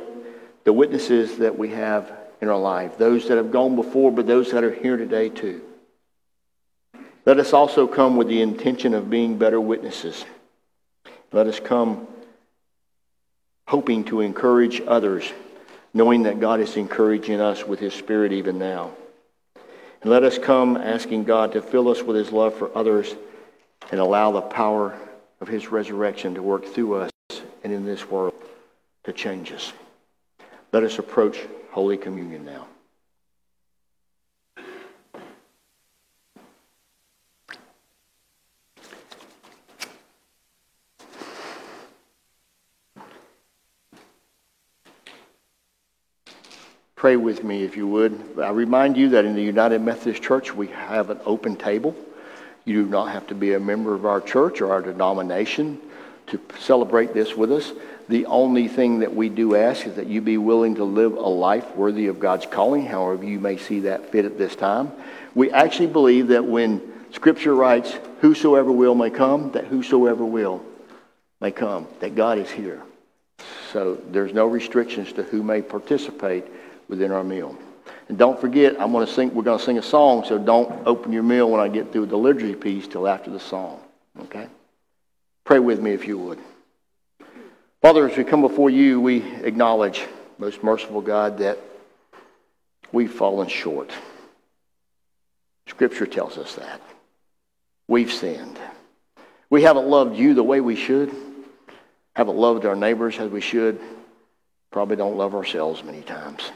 [0.63, 2.11] the witnesses that we have
[2.41, 5.61] in our life, those that have gone before, but those that are here today too.
[7.25, 10.25] Let us also come with the intention of being better witnesses.
[11.31, 12.07] Let us come
[13.67, 15.31] hoping to encourage others
[15.93, 18.91] knowing that God is encouraging us with His Spirit even now.
[20.01, 23.15] And let us come asking God to fill us with His love for others
[23.91, 24.97] and allow the power
[25.41, 27.11] of His resurrection to work through us
[27.63, 28.33] and in this world
[29.03, 29.73] to change us.
[30.71, 31.39] Let us approach
[31.71, 32.67] Holy Communion now.
[46.99, 48.37] Pray with me if you would.
[48.37, 51.95] I remind you that in the United Methodist Church we have an open table.
[52.65, 55.79] You do not have to be a member of our church or our denomination
[56.27, 57.71] to celebrate this with us.
[58.09, 61.21] The only thing that we do ask is that you be willing to live a
[61.21, 64.91] life worthy of God's calling, however you may see that fit at this time.
[65.33, 66.81] We actually believe that when
[67.13, 70.65] Scripture writes, Whosoever will may come, that whosoever will
[71.39, 72.83] may come, that God is here.
[73.71, 76.43] So there's no restrictions to who may participate
[76.89, 77.57] within our meal.
[78.09, 80.85] And don't forget, I'm going to sing, we're going to sing a song, so don't
[80.85, 83.79] open your meal when I get through the liturgy piece till after the song.
[84.23, 84.47] Okay?
[85.45, 86.39] Pray with me if you would.
[87.81, 90.05] Father, as we come before you, we acknowledge,
[90.37, 91.59] most merciful God, that
[92.91, 93.91] we've fallen short.
[95.67, 96.81] Scripture tells us that.
[97.87, 98.59] We've sinned.
[99.49, 101.13] We haven't loved you the way we should,
[102.15, 103.79] haven't loved our neighbors as we should,
[104.71, 106.51] probably don't love ourselves many times.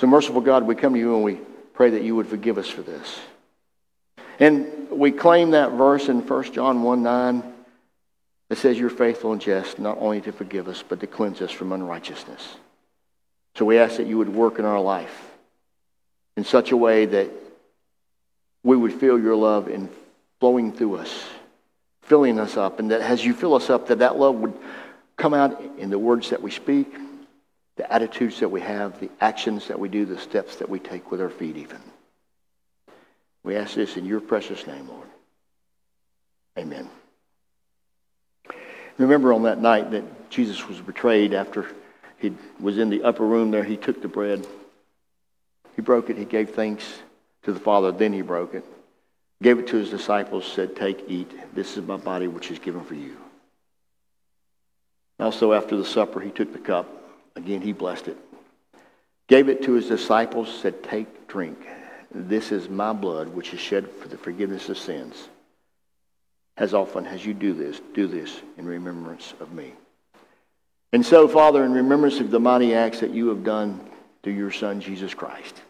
[0.00, 1.40] So, merciful God, we come to you and we
[1.74, 3.18] pray that you would forgive us for this.
[4.38, 7.54] And we claim that verse in 1 John 1 9
[8.48, 11.50] that says, You're faithful and just, not only to forgive us, but to cleanse us
[11.50, 12.56] from unrighteousness.
[13.56, 15.28] So we ask that you would work in our life
[16.36, 17.30] in such a way that
[18.62, 19.88] we would feel your love in
[20.38, 21.24] flowing through us,
[22.02, 24.56] filling us up, and that as you fill us up, that that love would
[25.16, 26.94] come out in the words that we speak,
[27.78, 31.10] the attitudes that we have, the actions that we do, the steps that we take
[31.10, 31.80] with our feet, even.
[33.44, 35.06] We ask this in your precious name, Lord.
[36.58, 36.90] Amen.
[38.98, 41.70] Remember on that night that Jesus was betrayed after
[42.18, 44.44] he was in the upper room there, he took the bread.
[45.76, 46.18] He broke it.
[46.18, 46.84] He gave thanks
[47.44, 47.92] to the Father.
[47.92, 48.64] Then he broke it.
[49.40, 51.30] Gave it to his disciples, said, Take, eat.
[51.54, 53.16] This is my body, which is given for you.
[55.20, 56.97] Also, after the supper, he took the cup.
[57.38, 58.18] Again, he blessed it.
[59.28, 61.56] Gave it to his disciples, said, Take, drink.
[62.12, 65.28] This is my blood, which is shed for the forgiveness of sins.
[66.56, 69.72] As often as you do this, do this in remembrance of me.
[70.92, 73.88] And so, Father, in remembrance of the mighty acts that you have done
[74.24, 75.62] through your Son, Jesus Christ,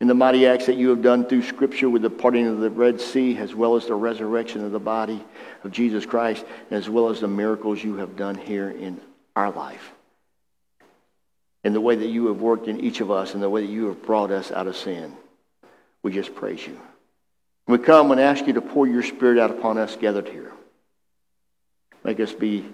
[0.00, 2.70] in the mighty acts that you have done through Scripture with the parting of the
[2.70, 5.24] Red Sea, as well as the resurrection of the body
[5.64, 9.00] of Jesus Christ, as well as the miracles you have done here in
[9.34, 9.92] our life.
[11.64, 13.72] In the way that you have worked in each of us and the way that
[13.72, 15.14] you have brought us out of sin.
[16.02, 16.78] We just praise you.
[17.66, 20.52] We come and ask you to pour your spirit out upon us gathered here.
[22.04, 22.64] Make us be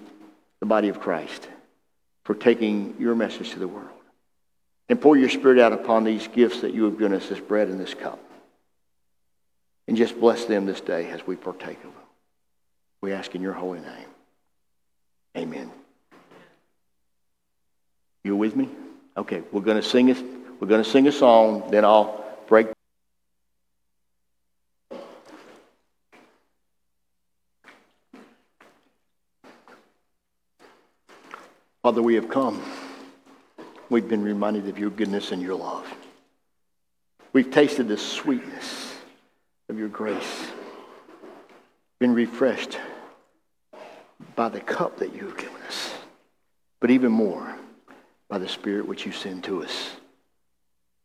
[0.61, 1.49] the body of Christ
[2.24, 3.89] for taking your message to the world.
[4.89, 7.68] And pour your spirit out upon these gifts that you have given us, this bread
[7.68, 8.20] and this cup.
[9.89, 11.93] And just bless them this day as we partake of them.
[13.01, 14.09] We ask in your holy name.
[15.37, 15.70] Amen.
[18.25, 18.70] You with me?
[19.18, 20.16] Okay, we're going to sing it.
[20.59, 22.68] We're going to sing a song, then I'll break.
[31.83, 32.62] Father, we have come.
[33.91, 35.87] We've been reminded of your goodness and your love.
[37.35, 38.95] We've tasted the sweetness
[39.68, 40.51] of your grace,
[42.01, 42.79] been refreshed
[44.35, 45.93] by the cup that you have given us,
[46.81, 47.54] but even more
[48.35, 49.93] by the Spirit which you send to us.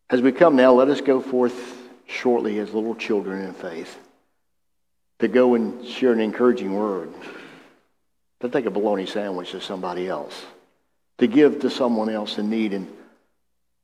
[0.10, 1.78] As we come now, let us go forth
[2.08, 4.00] shortly as little children in faith
[5.20, 7.14] to go and share an encouraging word,
[8.40, 10.44] to take a bologna sandwich to somebody else,
[11.20, 12.92] to give to someone else in need and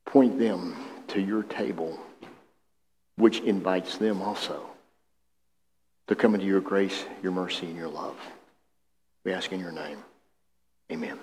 [0.06, 0.74] point them
[1.06, 1.96] to your table,
[3.14, 4.60] which invites them also
[6.08, 8.16] to come into your grace, your mercy, and your love.
[9.22, 9.98] We ask in your name.
[10.90, 11.16] Amen.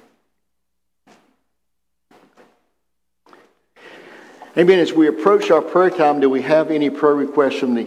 [4.58, 4.80] Amen.
[4.80, 7.86] As we approach our prayer time, do we have any prayer requests from the.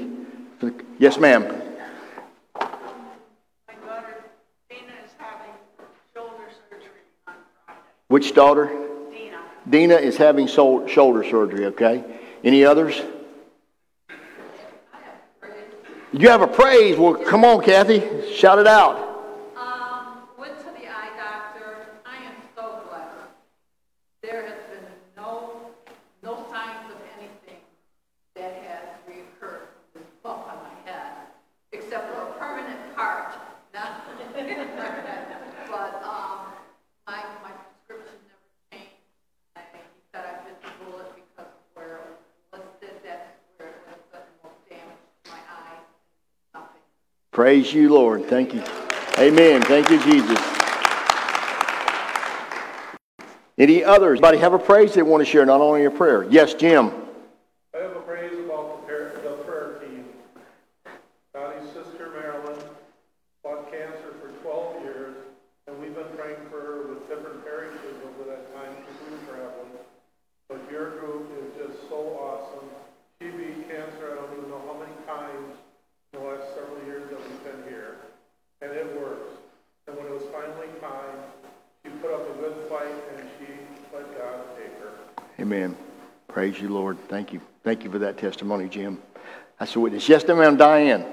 [0.58, 1.62] From the yes, ma'am.
[8.08, 8.66] Which daughter?
[9.10, 9.38] Dina.
[9.68, 12.04] Dina is having shoulder surgery, okay?
[12.44, 13.02] Any others?
[16.12, 16.96] You have a praise.
[16.96, 18.32] Well, come on, Kathy.
[18.32, 18.96] Shout it out.
[19.56, 21.88] Um, went to the eye doctor.
[22.06, 23.08] I am so glad.
[24.22, 24.86] There has been
[25.16, 25.60] no,
[26.22, 27.60] no signs of anything
[28.36, 31.12] that has reoccurred from this bump on my head,
[31.72, 33.34] except for a permanent part.
[33.74, 34.04] Not-
[35.68, 36.52] But, um,
[37.06, 38.94] my, my prescription never changed.
[39.56, 39.80] I, he
[40.12, 42.00] said I bit the bullet because of where it
[42.52, 43.26] was that's
[43.56, 44.94] where it done the damage
[45.24, 46.62] to my eye.
[47.32, 48.26] Praise you, Lord.
[48.26, 48.62] Thank you.
[49.18, 49.62] Amen.
[49.62, 50.38] Thank you, Jesus.
[53.58, 54.18] Any others?
[54.18, 56.24] Anybody have a praise they want to share, not only a prayer?
[56.30, 56.92] Yes, Jim.
[57.74, 60.04] I have a praise about the prayer, the prayer team.
[61.34, 62.60] Dottie's sister Marilyn
[63.46, 65.14] fought cancer for 12 years,
[65.68, 69.22] and we've been praying for her with different parishes over that time because we were
[69.22, 69.70] traveling.
[70.48, 72.66] But your group is just so awesome.
[73.22, 75.54] She beat cancer, I don't even know how many times
[76.12, 78.02] in the last several years that we've been here,
[78.62, 79.30] and it works.
[79.86, 81.22] And when it was finally time,
[81.84, 83.46] she put up a good fight, and she
[83.94, 84.90] let God take her.
[85.38, 85.76] Amen.
[86.26, 86.95] Praise you, Lord.
[87.08, 87.40] Thank you.
[87.62, 89.00] Thank you for that testimony, Jim.
[89.58, 90.08] That's a witness.
[90.08, 91.04] Yes, ma'am, Diane.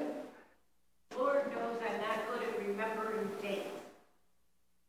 [1.18, 3.70] Lord knows I'm not good at remembering dates.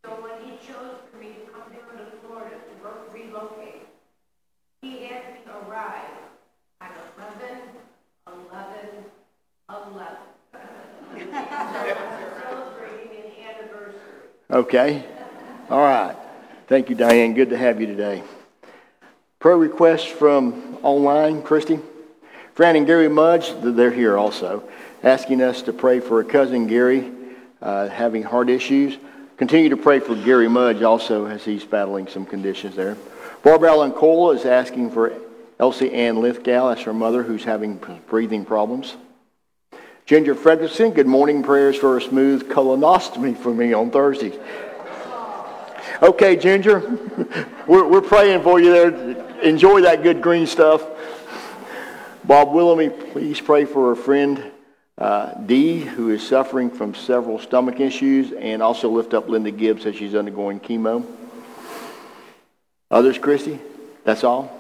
[0.05, 2.73] So when he chose for me to come down to Florida to
[3.13, 3.87] relocate,
[4.83, 6.11] he had me arrive
[6.81, 6.89] on
[7.19, 7.59] 11,
[8.27, 9.05] 11,
[9.71, 10.17] 11.
[12.43, 14.25] Celebrating an anniversary.
[14.51, 15.05] Okay.
[15.71, 16.17] All right.
[16.67, 17.35] Thank you, Diane.
[17.35, 18.23] Good to have you today.
[19.45, 21.79] Prayer requests from online, Christy.
[22.55, 24.67] Fran and Gary Mudge, they're here also,
[25.03, 27.13] asking us to pray for a cousin Gary
[27.61, 28.97] uh, having heart issues.
[29.37, 32.97] Continue to pray for Gary Mudge also as he's battling some conditions there.
[33.43, 35.13] Barbara Allen Cole is asking for
[35.61, 37.79] Elsie Ann Lithgow, that's her mother, who's having
[38.09, 38.97] breathing problems.
[40.07, 44.39] Ginger Fredrickson, good morning prayers for a smooth colonoscopy for me on Thursday.
[46.05, 46.81] Okay, Ginger,
[47.67, 49.41] we're, we're praying for you there.
[49.41, 50.87] Enjoy that good green stuff.
[52.25, 54.53] Bob Willamy, please pray for a friend,
[54.99, 59.87] uh, Dee, who is suffering from several stomach issues, and also lift up Linda Gibbs
[59.87, 61.07] as she's undergoing chemo.
[62.91, 63.59] Others, Christy?
[64.05, 64.55] That's all?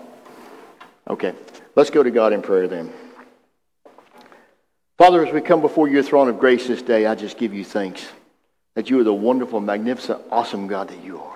[1.10, 1.34] Okay.
[1.76, 2.90] Let's go to God in prayer then.
[4.96, 7.66] Father, as we come before your throne of grace this day, I just give you
[7.66, 8.08] thanks
[8.74, 11.33] that you are the wonderful, magnificent, awesome God that you are.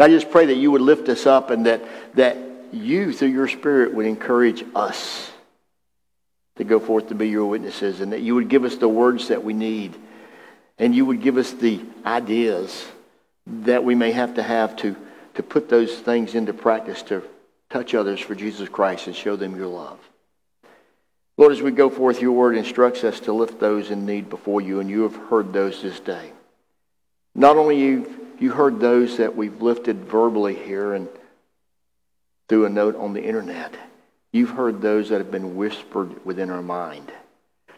[0.00, 1.82] I just pray that you would lift us up and that,
[2.14, 2.36] that
[2.72, 5.30] you, through your Spirit, would encourage us
[6.56, 9.28] to go forth to be your witnesses and that you would give us the words
[9.28, 9.96] that we need
[10.78, 12.86] and you would give us the ideas
[13.46, 14.96] that we may have to have to,
[15.34, 17.22] to put those things into practice to
[17.68, 19.98] touch others for Jesus Christ and show them your love.
[21.36, 24.60] Lord, as we go forth, your word instructs us to lift those in need before
[24.60, 26.32] you, and you have heard those this day.
[27.34, 31.08] Not only you, you heard those that we've lifted verbally here, and
[32.48, 33.72] through a note on the internet.
[34.32, 37.10] You've heard those that have been whispered within our mind,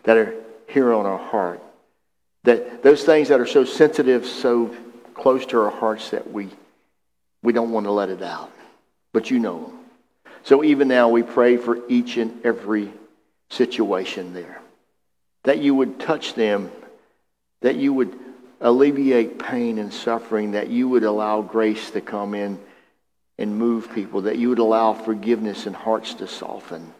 [0.04, 0.34] that are
[0.66, 1.62] here on our heart.
[2.44, 4.74] That those things that are so sensitive, so
[5.14, 6.48] close to our hearts that we,
[7.42, 8.50] we don't want to let it out.
[9.12, 9.78] But you know them.
[10.42, 12.92] So even now we pray for each and every
[13.50, 14.60] situation there.
[15.44, 16.72] That you would touch them,
[17.60, 18.18] that you would
[18.62, 22.58] alleviate pain and suffering, that you would allow grace to come in
[23.38, 26.94] and move people, that you would allow forgiveness and hearts to soften,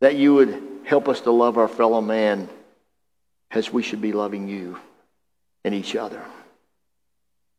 [0.00, 2.48] that you would help us to love our fellow man
[3.50, 4.78] as we should be loving you
[5.64, 6.22] and each other.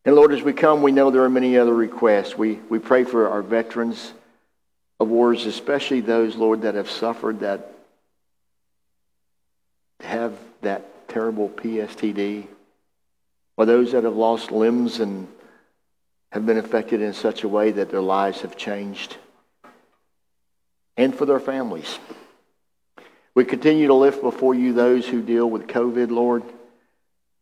[0.06, 2.38] And Lord, as we come, we know there are many other requests.
[2.38, 4.14] We, we pray for our veterans
[5.02, 7.74] of wars, especially those, Lord, that have suffered that
[10.00, 12.48] have that terrible PSTD,
[13.58, 15.28] or those that have lost limbs and
[16.32, 19.18] have been affected in such a way that their lives have changed,
[20.96, 22.00] and for their families.
[23.34, 26.44] We continue to lift before you those who deal with COVID, Lord,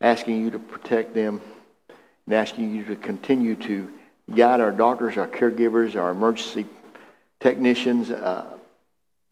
[0.01, 1.41] asking you to protect them
[2.25, 3.91] and asking you to continue to
[4.33, 6.65] guide our doctors, our caregivers, our emergency
[7.39, 8.45] technicians, uh,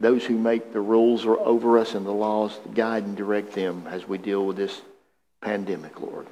[0.00, 4.06] those who make the rules over us and the laws, guide and direct them as
[4.06, 4.80] we deal with this
[5.40, 6.26] pandemic, Lord.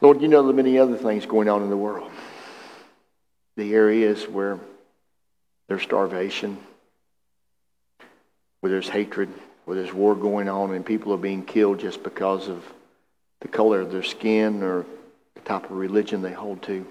[0.00, 2.10] Lord, you know the many other things going on in the world.
[3.56, 4.58] The areas where
[5.68, 6.58] there's starvation,
[8.60, 9.30] where there's hatred,
[9.64, 12.62] where there's war going on and people are being killed just because of
[13.40, 14.84] the color of their skin or
[15.34, 16.86] the type of religion they hold to.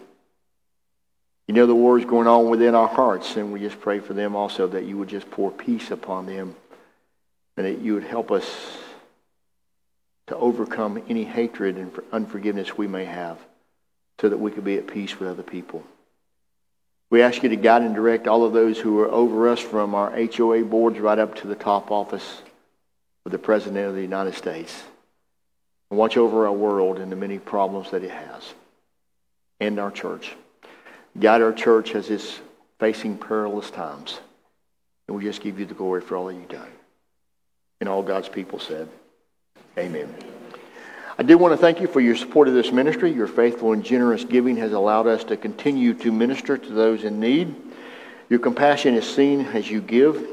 [1.48, 4.36] You know the wars going on within our hearts, and we just pray for them
[4.36, 6.56] also that you would just pour peace upon them
[7.56, 8.78] and that you would help us
[10.28, 13.38] to overcome any hatred and unforgiveness we may have
[14.20, 15.84] so that we could be at peace with other people.
[17.10, 19.94] We ask you to guide and direct all of those who are over us from
[19.94, 22.42] our HOA boards right up to the top office
[23.26, 24.84] of the President of the United States.
[25.90, 28.54] And watch over our world and the many problems that it has
[29.60, 30.36] and our church.
[31.20, 32.40] Guide our church as it's
[32.80, 34.20] facing perilous times.
[35.08, 36.72] And we just give you the glory for all that you've done.
[37.80, 38.90] And all God's people said,
[39.78, 40.14] Amen.
[41.18, 43.12] I do want to thank you for your support of this ministry.
[43.12, 47.20] Your faithful and generous giving has allowed us to continue to minister to those in
[47.20, 47.54] need.
[48.30, 50.28] Your compassion is seen as you give.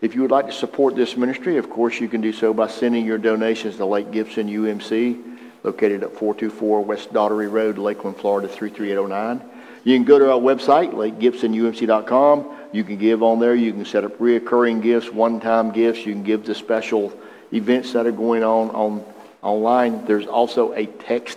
[0.00, 2.68] If you would like to support this ministry, of course, you can do so by
[2.68, 8.48] sending your donations to Lake Gibson UMC, located at 424 West Daugherty Road, Lakeland, Florida
[8.48, 9.42] 33809.
[9.84, 12.56] You can go to our website, lakegibsonumc.com.
[12.72, 13.54] You can give on there.
[13.54, 16.06] You can set up reoccurring gifts, one-time gifts.
[16.06, 17.12] You can give to special
[17.52, 19.04] events that are going on, on
[19.42, 20.06] online.
[20.06, 21.36] There's also a text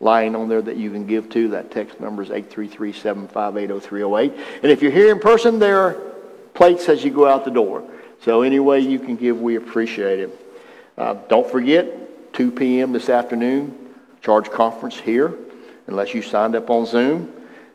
[0.00, 1.48] line on there that you can give to.
[1.48, 4.38] That text number is 833-758-0308.
[4.62, 5.94] And if you're here in person, there are
[6.54, 7.84] plates as you go out the door.
[8.22, 10.46] So any way you can give, we appreciate it.
[10.96, 12.92] Uh, don't forget, 2 p.m.
[12.92, 15.34] this afternoon, charge conference here,
[15.86, 17.32] unless you signed up on Zoom.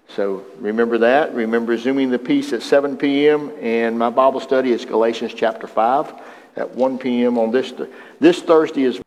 [0.10, 1.34] So remember that.
[1.34, 3.54] Remember Zooming the Peace at 7 p.m.
[3.62, 6.14] And my Bible study is Galatians chapter 5
[6.56, 7.38] at 1 p.m.
[7.38, 7.74] on this.
[8.20, 9.02] This Thursday is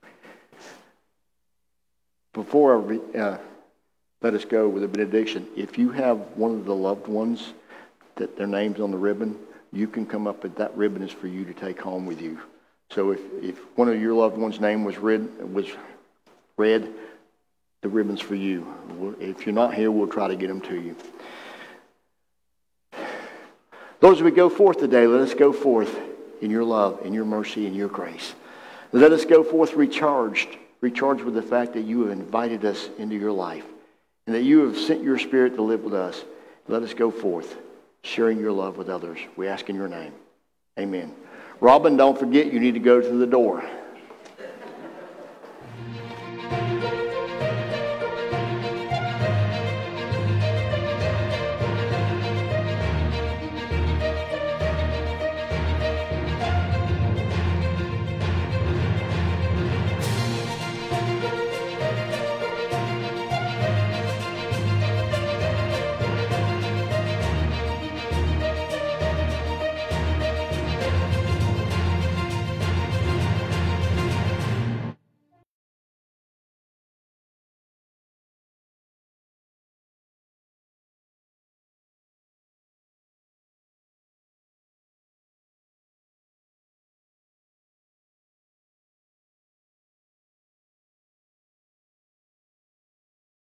[2.32, 2.76] before
[3.14, 3.38] I uh,
[4.22, 5.46] let us go with a benediction.
[5.56, 7.52] If you have one of the loved ones
[8.16, 9.38] that their name's on the ribbon,
[9.72, 12.40] you can come up and that ribbon is for you to take home with you.
[12.90, 15.66] So if, if one of your loved ones' name was read, was
[16.56, 16.88] read,
[17.82, 19.14] the ribbon's for you.
[19.20, 20.96] If you're not here, we'll try to get them to you.
[24.00, 25.98] Those as we go forth today, let us go forth
[26.40, 28.34] in your love, in your mercy, in your grace.
[28.92, 30.48] Let us go forth recharged,
[30.80, 33.64] recharged with the fact that you have invited us into your life
[34.26, 36.24] and that you have sent your spirit to live with us.
[36.68, 37.56] Let us go forth,
[38.02, 39.18] sharing your love with others.
[39.36, 40.12] We ask in your name.
[40.78, 41.14] Amen.
[41.60, 43.64] Robin, don't forget you need to go to the door.